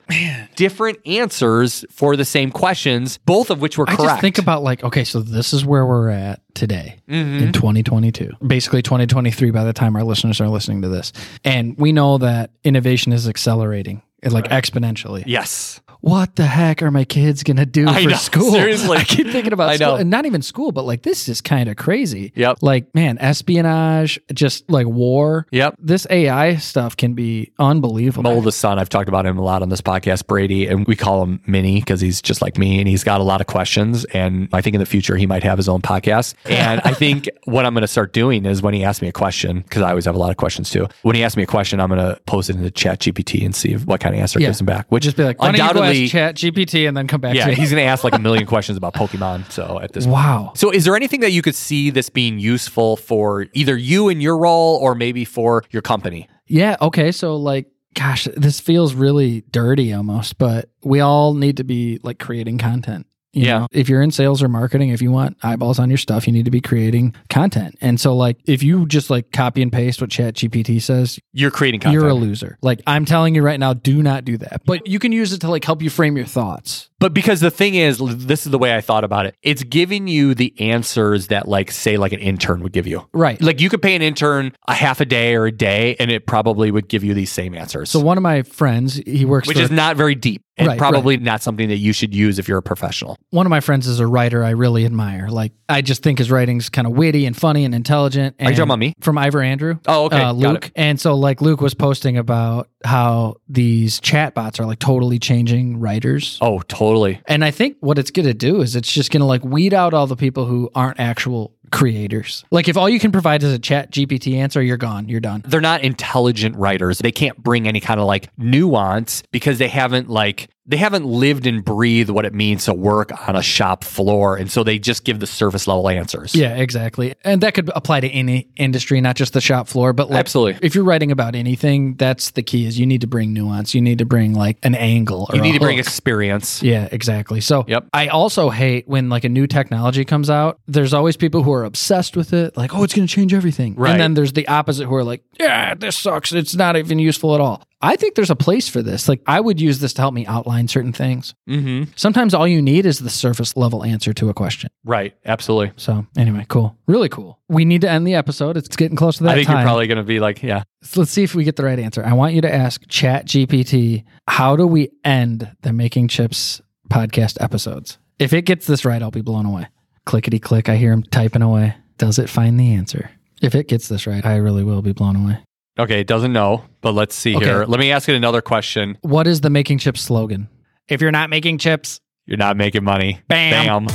different 0.55 0.99
answers 1.05 1.85
for 1.89 2.15
the 2.15 2.25
same 2.25 2.51
questions, 2.51 3.17
both 3.25 3.49
of 3.49 3.61
which 3.61 3.77
were 3.77 3.85
I 3.89 3.95
correct. 3.95 4.09
just 4.11 4.21
think 4.21 4.37
about 4.37 4.63
like, 4.63 4.83
okay, 4.83 5.03
so 5.03 5.19
this 5.19 5.53
is 5.53 5.65
where 5.65 5.85
we're 5.85 6.09
at 6.09 6.41
today 6.55 6.99
Mm-hmm. 7.09 7.43
in 7.43 7.51
2022, 7.53 8.31
basically 8.47 8.81
2023 8.81 9.51
by 9.51 9.63
the 9.63 9.73
time 9.73 9.95
our 9.95 10.03
listeners 10.03 10.41
are 10.41 10.47
listening 10.49 10.81
to 10.81 10.89
this. 10.89 11.13
And 11.43 11.77
we 11.77 11.91
know 11.91 12.17
that 12.17 12.49
innovation 12.63 13.13
is 13.13 13.27
accelerating. 13.29 14.01
Like 14.33 14.49
exponentially. 14.49 15.23
yes. 15.25 15.79
What 16.01 16.35
the 16.35 16.45
heck 16.45 16.81
are 16.83 16.91
my 16.91 17.03
kids 17.05 17.43
gonna 17.43 17.65
do 17.65 17.87
I 17.87 18.03
for 18.03 18.09
know, 18.09 18.15
school? 18.15 18.51
seriously. 18.51 18.97
I 18.97 19.03
keep 19.03 19.27
thinking 19.27 19.53
about 19.53 19.69
I 19.69 19.75
school, 19.77 19.87
know. 19.87 19.95
and 19.95 20.09
not 20.09 20.25
even 20.25 20.41
school, 20.41 20.71
but 20.71 20.83
like 20.83 21.01
this 21.03 21.27
is 21.29 21.41
kind 21.41 21.69
of 21.69 21.77
crazy. 21.77 22.31
Yep. 22.35 22.59
Like 22.61 22.93
man, 22.93 23.17
espionage, 23.19 24.19
just 24.33 24.69
like 24.69 24.87
war. 24.87 25.47
Yep. 25.51 25.75
This 25.79 26.05
AI 26.09 26.55
stuff 26.57 26.97
can 26.97 27.13
be 27.13 27.51
unbelievable. 27.59 28.23
My 28.29 28.35
oldest 28.35 28.59
son, 28.59 28.79
I've 28.79 28.89
talked 28.89 29.09
about 29.09 29.25
him 29.25 29.37
a 29.37 29.43
lot 29.43 29.61
on 29.61 29.69
this 29.69 29.81
podcast, 29.81 30.27
Brady, 30.27 30.67
and 30.67 30.85
we 30.85 30.95
call 30.95 31.23
him 31.23 31.41
Mini 31.47 31.79
because 31.79 32.01
he's 32.01 32.21
just 32.21 32.41
like 32.41 32.57
me 32.57 32.79
and 32.79 32.87
he's 32.87 33.03
got 33.03 33.21
a 33.21 33.23
lot 33.23 33.41
of 33.41 33.47
questions. 33.47 34.05
And 34.05 34.49
I 34.53 34.61
think 34.61 34.73
in 34.75 34.79
the 34.79 34.85
future 34.85 35.15
he 35.15 35.25
might 35.25 35.43
have 35.43 35.57
his 35.57 35.69
own 35.69 35.81
podcast. 35.81 36.35
And 36.45 36.81
I 36.83 36.93
think 36.93 37.29
what 37.45 37.65
I'm 37.65 37.73
going 37.73 37.81
to 37.81 37.87
start 37.87 38.13
doing 38.13 38.45
is 38.45 38.61
when 38.61 38.73
he 38.73 38.83
asks 38.83 39.01
me 39.01 39.07
a 39.07 39.11
question, 39.13 39.61
because 39.61 39.81
I 39.81 39.89
always 39.89 40.05
have 40.05 40.15
a 40.15 40.19
lot 40.19 40.31
of 40.31 40.37
questions 40.37 40.69
too. 40.69 40.87
When 41.03 41.15
he 41.15 41.23
asks 41.23 41.37
me 41.37 41.43
a 41.43 41.47
question, 41.47 41.79
I'm 41.79 41.89
going 41.89 41.99
to 42.01 42.19
post 42.25 42.49
it 42.49 42.55
into 42.55 42.71
Chat 42.71 42.99
GPT 42.99 43.45
and 43.45 43.55
see 43.55 43.73
what 43.75 44.01
kind 44.01 44.13
of 44.15 44.21
answer 44.21 44.39
it 44.39 44.43
Yeah. 44.43 44.49
gives 44.49 44.59
him 44.59 44.65
back. 44.65 44.85
Would 44.91 44.95
Which 44.97 45.03
just 45.03 45.17
be 45.17 45.23
like, 45.23 45.39
why 45.41 45.47
don't 45.47 45.55
you 45.55 45.59
go 45.61 45.67
undoubtedly, 45.69 45.94
ask 46.03 46.11
Chat 46.11 46.35
GPT 46.35 46.87
and 46.87 46.95
then 46.95 47.07
come 47.07 47.21
back 47.21 47.35
yeah, 47.35 47.49
he's 47.49 47.71
going 47.71 47.81
to 47.81 47.87
ask 47.87 48.03
like 48.03 48.15
a 48.15 48.19
million 48.27 48.45
questions 48.45 48.77
about 48.77 48.93
Pokemon. 48.93 49.51
So 49.51 49.79
at 49.79 49.93
this 49.93 50.05
point. 50.05 50.13
wow. 50.13 50.53
So, 50.55 50.71
is 50.71 50.85
there 50.85 50.95
anything 50.95 51.21
that 51.21 51.31
you 51.31 51.41
could 51.41 51.55
see 51.55 51.89
this 51.89 52.09
being 52.09 52.39
useful 52.39 52.97
for 52.97 53.47
either 53.53 53.77
you 53.77 54.09
in 54.09 54.21
your 54.21 54.37
role 54.37 54.77
or 54.77 54.95
maybe 54.95 55.25
for 55.25 55.63
your 55.71 55.81
company? 55.81 56.27
Yeah. 56.47 56.75
Okay. 56.81 57.11
So, 57.11 57.35
like, 57.35 57.67
gosh, 57.93 58.27
this 58.35 58.59
feels 58.59 58.93
really 58.93 59.41
dirty 59.51 59.93
almost, 59.93 60.37
but 60.37 60.69
we 60.83 60.99
all 60.99 61.33
need 61.33 61.57
to 61.57 61.63
be 61.63 61.99
like 62.03 62.19
creating 62.19 62.57
content. 62.57 63.07
You 63.35 63.45
Yeah. 63.45 63.59
know, 63.59 63.67
if 63.71 63.89
you're 63.89 64.01
in 64.01 64.11
sales 64.11 64.41
or 64.41 64.47
marketing, 64.47 64.89
if 64.89 65.01
you 65.01 65.11
want 65.11 65.37
eyeballs 65.43 65.77
on 65.77 65.89
your 65.89 65.97
stuff, 65.97 66.25
you 66.25 66.33
need 66.33 66.45
to 66.45 66.51
be 66.51 66.61
creating 66.61 67.13
content. 67.29 67.77
And 67.81 67.99
so, 67.99 68.15
like, 68.15 68.37
if 68.45 68.63
you 68.63 68.85
just 68.85 69.09
like 69.09 69.31
copy 69.31 69.61
and 69.61 69.71
paste 69.71 69.99
what 70.01 70.09
Chat 70.09 70.35
GPT 70.35 70.81
says, 70.81 71.19
You're 71.33 71.51
creating 71.51 71.81
content. 71.81 72.01
you're 72.01 72.09
a 72.09 72.13
loser. 72.13 72.57
Like, 72.61 72.81
I'm 72.87 73.05
telling 73.05 73.35
you 73.35 73.43
right 73.43 73.59
now, 73.59 73.73
do 73.73 74.01
not 74.01 74.23
do 74.25 74.37
that. 74.37 74.61
But 74.65 74.87
you 74.87 74.99
can 74.99 75.11
use 75.11 75.33
it 75.33 75.41
to 75.41 75.49
like 75.49 75.63
help 75.65 75.81
you 75.81 75.89
frame 75.89 76.15
your 76.17 76.25
thoughts. 76.25 76.89
But 76.99 77.13
because 77.13 77.41
the 77.41 77.51
thing 77.51 77.75
is, 77.75 77.97
this 77.99 78.45
is 78.45 78.51
the 78.51 78.57
way 78.57 78.75
I 78.75 78.81
thought 78.81 79.03
about 79.03 79.25
it. 79.25 79.35
It's 79.41 79.63
giving 79.63 80.07
you 80.07 80.33
the 80.33 80.53
answers 80.59 81.27
that, 81.27 81.47
like, 81.47 81.71
say, 81.71 81.97
like 81.97 82.13
an 82.13 82.19
intern 82.19 82.63
would 82.63 82.71
give 82.71 82.87
you. 82.87 83.07
Right. 83.13 83.39
Like, 83.41 83.59
you 83.59 83.69
could 83.69 83.81
pay 83.81 83.95
an 83.95 84.01
intern 84.01 84.53
a 84.67 84.73
half 84.73 85.01
a 85.01 85.05
day 85.05 85.35
or 85.35 85.45
a 85.45 85.51
day, 85.51 85.95
and 85.99 86.09
it 86.09 86.25
probably 86.25 86.71
would 86.71 86.87
give 86.87 87.03
you 87.03 87.13
these 87.13 87.31
same 87.31 87.53
answers. 87.53 87.89
So, 87.91 87.99
one 87.99 88.17
of 88.17 88.23
my 88.23 88.43
friends, 88.43 88.95
he 89.05 89.25
works 89.25 89.47
which 89.47 89.57
for 89.57 89.63
is 89.63 89.71
not 89.71 89.97
very 89.97 90.15
deep 90.15 90.41
and 90.57 90.67
Right, 90.67 90.77
probably 90.77 91.17
not 91.17 91.41
something 91.41 91.67
that 91.69 91.77
you 91.77 91.91
should 91.91 92.15
use 92.15 92.39
if 92.39 92.47
you're 92.47 92.57
a 92.57 92.63
professional. 92.63 93.17
one 93.31 93.45
of 93.45 93.49
my 93.49 93.59
friends 93.59 93.87
is 93.87 93.99
a 93.99 94.07
writer 94.07 94.43
I 94.43 94.51
really 94.51 94.85
admire. 94.85 95.27
Like 95.29 95.51
I 95.67 95.81
just 95.81 96.01
think 96.01 96.19
his 96.19 96.31
writing's 96.31 96.69
kind 96.69 96.87
of 96.87 96.93
witty 96.93 97.25
and 97.25 97.35
funny 97.35 97.65
and 97.65 97.75
intelligent. 97.75 98.35
And 98.39 98.47
Are 98.47 98.51
you 98.51 98.55
talking 98.55 98.69
about 98.69 98.79
me? 98.79 98.93
From 99.01 99.17
Ivor 99.17 99.41
Andrew. 99.41 99.79
Oh, 99.87 100.05
okay. 100.05 100.21
Uh, 100.21 100.31
Luke. 100.31 100.71
And 100.75 100.99
so 100.99 101.15
like 101.15 101.41
Luke 101.41 101.59
was 101.59 101.73
posting 101.73 102.17
about 102.17 102.69
how 102.85 103.35
these 103.47 103.99
chatbots 103.99 104.59
are 104.59 104.65
like 104.65 104.79
totally 104.79 105.19
changing 105.19 105.79
writers. 105.79 106.37
Oh, 106.41 106.59
totally. 106.59 107.21
And 107.27 107.43
I 107.43 107.51
think 107.51 107.77
what 107.79 107.97
it's 107.97 108.11
going 108.11 108.27
to 108.27 108.33
do 108.33 108.61
is 108.61 108.75
it's 108.75 108.91
just 108.91 109.11
going 109.11 109.21
to 109.21 109.25
like 109.25 109.43
weed 109.43 109.73
out 109.73 109.93
all 109.93 110.07
the 110.07 110.15
people 110.15 110.45
who 110.45 110.69
aren't 110.73 110.99
actual 110.99 111.53
creators. 111.71 112.45
Like 112.51 112.67
if 112.67 112.77
all 112.77 112.89
you 112.89 112.99
can 112.99 113.11
provide 113.11 113.43
is 113.43 113.51
a 113.51 113.59
chat 113.59 113.91
GPT 113.91 114.35
answer, 114.35 114.61
you're 114.61 114.77
gone. 114.77 115.09
You're 115.09 115.19
done. 115.19 115.43
They're 115.45 115.61
not 115.61 115.81
intelligent 115.81 116.55
writers. 116.55 116.99
They 116.99 117.11
can't 117.11 117.37
bring 117.41 117.67
any 117.67 117.79
kind 117.79 117.99
of 117.99 118.05
like 118.05 118.29
nuance 118.37 119.23
because 119.31 119.57
they 119.57 119.67
haven't 119.67 120.09
like 120.09 120.49
they 120.67 120.77
haven't 120.77 121.05
lived 121.05 121.45
and 121.45 121.63
breathed 121.63 122.09
what 122.09 122.25
it 122.25 122.33
means 122.33 122.65
to 122.65 122.73
work 122.73 123.11
on 123.27 123.35
a 123.35 123.41
shop 123.43 123.83
floor. 123.83 124.35
And 124.35 124.51
so 124.51 124.63
they 124.63 124.79
just 124.79 125.03
give 125.03 125.19
the 125.19 125.27
surface 125.27 125.67
level 125.67 125.87
answers. 125.87 126.33
Yeah, 126.33 126.55
exactly. 126.55 127.13
And 127.23 127.41
that 127.41 127.53
could 127.53 127.69
apply 127.75 127.99
to 127.99 128.09
any 128.09 128.47
industry, 128.55 128.99
not 128.99 129.15
just 129.15 129.33
the 129.33 129.41
shop 129.41 129.67
floor, 129.67 129.93
but 129.93 130.09
like, 130.09 130.19
Absolutely. 130.19 130.65
If 130.65 130.73
you're 130.73 130.83
writing 130.83 131.11
about 131.11 131.35
anything, 131.35 131.93
that's 131.95 132.31
the 132.31 132.41
key 132.41 132.65
is 132.65 132.79
you 132.79 132.85
need 132.87 133.01
to 133.01 133.07
bring 133.07 133.31
nuance. 133.31 133.75
You 133.75 133.81
need 133.81 133.99
to 133.99 134.05
bring 134.05 134.33
like 134.33 134.57
an 134.63 134.73
angle 134.73 135.27
or 135.29 135.35
You 135.35 135.41
need 135.41 135.53
to 135.53 135.59
bring 135.59 135.77
hook. 135.77 135.85
experience. 135.85 136.63
Yeah, 136.63 136.89
exactly. 136.91 137.41
So 137.41 137.65
Yep. 137.67 137.89
I 137.93 138.07
also 138.07 138.49
hate 138.49 138.87
when 138.87 139.07
like 139.09 139.23
a 139.23 139.29
new 139.29 139.45
technology 139.47 140.03
comes 140.03 140.29
out. 140.31 140.59
There's 140.67 140.93
always 140.93 141.15
people 141.15 141.43
who 141.43 141.51
are 141.53 141.63
obsessed 141.63 142.17
with 142.17 142.33
it, 142.33 142.57
like, 142.57 142.73
oh, 142.73 142.83
it's 142.83 142.93
going 142.95 143.07
to 143.07 143.13
change 143.13 143.33
everything. 143.33 143.75
Right. 143.75 143.91
And 143.91 143.99
then 143.99 144.13
there's 144.15 144.33
the 144.33 144.47
opposite 144.47 144.87
who 144.87 144.95
are 144.95 145.03
like, 145.03 145.23
yeah, 145.39 145.75
this 145.75 145.95
sucks. 145.95 146.31
It's 146.31 146.55
not 146.55 146.75
even 146.75 146.97
useful 146.97 147.35
at 147.35 147.41
all. 147.41 147.63
I 147.85 147.95
think 147.95 148.15
there's 148.15 148.31
a 148.31 148.35
place 148.35 148.67
for 148.67 148.81
this. 148.81 149.07
Like, 149.07 149.21
I 149.27 149.39
would 149.39 149.61
use 149.61 149.79
this 149.79 149.93
to 149.93 150.01
help 150.01 150.13
me 150.13 150.25
outline 150.25 150.67
certain 150.67 150.91
things. 150.91 151.35
Mm-hmm. 151.47 151.91
Sometimes 151.95 152.33
all 152.33 152.47
you 152.47 152.61
need 152.61 152.85
is 152.85 152.99
the 152.99 153.09
surface 153.09 153.55
level 153.55 153.83
answer 153.83 154.11
to 154.13 154.29
a 154.29 154.33
question. 154.33 154.69
Right. 154.83 155.15
Absolutely. 155.25 155.73
So 155.77 156.05
anyway, 156.17 156.45
cool, 156.49 156.77
really 156.87 157.09
cool. 157.09 157.39
We 157.47 157.63
need 157.63 157.81
to 157.81 157.89
end 157.89 158.07
the 158.07 158.15
episode. 158.15 158.57
It's 158.57 158.75
getting 158.75 158.97
close 158.97 159.17
to 159.17 159.23
that 159.25 159.31
I 159.31 159.35
think 159.35 159.47
time. 159.47 159.57
you're 159.57 159.65
probably 159.65 159.87
going 159.87 159.97
to 159.97 160.03
be 160.03 160.19
like, 160.19 160.41
yeah. 160.41 160.63
So 160.81 161.01
let's 161.01 161.11
see 161.11 161.23
if 161.23 161.35
we 161.35 161.43
get 161.43 161.55
the 161.55 161.63
right 161.63 161.79
answer. 161.79 162.03
I 162.03 162.13
want 162.13 162.33
you 162.33 162.41
to 162.41 162.53
ask 162.53 162.81
Chat 162.87 163.27
GPT, 163.27 164.03
how 164.27 164.55
do 164.55 164.65
we 164.65 164.89
end 165.03 165.55
the 165.61 165.71
Making 165.71 166.07
Chips 166.07 166.61
podcast 166.89 167.37
episodes? 167.39 167.99
If 168.17 168.33
it 168.33 168.43
gets 168.43 168.65
this 168.65 168.85
right, 168.85 169.01
I'll 169.01 169.11
be 169.11 169.21
blown 169.21 169.45
away. 169.45 169.67
Clickety 170.05 170.39
click, 170.39 170.69
I 170.69 170.75
hear 170.75 170.91
him 170.91 171.03
typing 171.03 171.41
away. 171.41 171.75
Does 171.97 172.19
it 172.19 172.29
find 172.29 172.59
the 172.59 172.73
answer? 172.73 173.11
If 173.41 173.55
it 173.55 173.67
gets 173.67 173.87
this 173.87 174.07
right, 174.07 174.25
I 174.25 174.37
really 174.37 174.63
will 174.63 174.81
be 174.81 174.93
blown 174.93 175.15
away. 175.15 175.39
Okay. 175.77 175.99
It 176.01 176.07
doesn't 176.07 176.33
know, 176.33 176.63
but 176.81 176.93
let's 176.93 177.15
see 177.15 177.35
Okay. 177.35 177.45
here. 177.45 177.65
Let 177.65 177.79
me 177.79 177.91
ask 177.91 178.07
it 178.09 178.15
another 178.15 178.41
question. 178.41 178.97
What 179.01 179.27
is 179.27 179.41
the 179.41 179.49
Making 179.49 179.77
Chips 179.79 180.01
slogan? 180.01 180.47
If 180.87 181.01
you're 181.01 181.11
not 181.11 181.29
making 181.29 181.57
chips, 181.57 181.99
You're 182.27 182.37
not 182.37 182.57
making 182.57 182.83
money. 182.83 183.19
Bam. 183.27 183.85
Bam. 183.85 183.87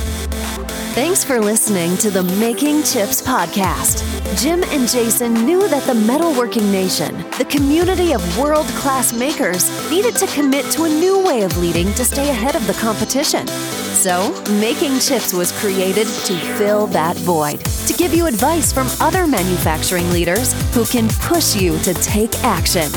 Thanks 0.93 1.23
for 1.23 1.39
listening 1.39 1.95
to 1.97 2.09
the 2.09 2.23
Making 2.39 2.83
Chips 2.83 3.21
podcast. 3.21 4.03
Jim 4.41 4.63
and 4.65 4.87
Jason 4.89 5.33
knew 5.45 5.67
that 5.69 5.83
the 5.83 5.93
metalworking 5.93 6.69
nation, 6.71 7.17
the 7.37 7.45
community 7.49 8.13
of 8.13 8.37
world 8.37 8.67
class 8.67 9.11
makers, 9.13 9.69
needed 9.89 10.15
to 10.15 10.27
commit 10.27 10.65
to 10.71 10.83
a 10.83 10.89
new 10.89 11.19
way 11.25 11.41
of 11.43 11.57
leading 11.57 11.93
to 11.93 12.03
stay 12.05 12.29
ahead 12.29 12.55
of 12.55 12.65
the 12.67 12.73
competition. 12.73 13.45
So, 13.93 14.33
Making 14.59 14.99
Chips 14.99 15.33
was 15.33 15.51
created 15.51 16.07
to 16.07 16.37
fill 16.57 16.87
that 16.87 17.15
void, 17.17 17.59
to 17.87 17.93
give 17.93 18.13
you 18.13 18.25
advice 18.25 18.73
from 18.73 18.87
other 18.99 19.27
manufacturing 19.27 20.09
leaders 20.11 20.53
who 20.73 20.85
can 20.85 21.07
push 21.19 21.55
you 21.55 21.77
to 21.79 21.93
take 21.95 22.33
action. 22.43 22.89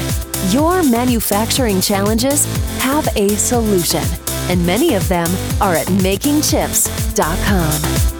Your 0.50 0.82
manufacturing 0.82 1.80
challenges 1.80 2.44
have 2.78 3.06
a 3.16 3.28
solution, 3.30 4.04
and 4.48 4.64
many 4.64 4.94
of 4.94 5.08
them 5.08 5.28
are 5.60 5.74
at 5.74 5.88
makingchips.com. 5.88 8.13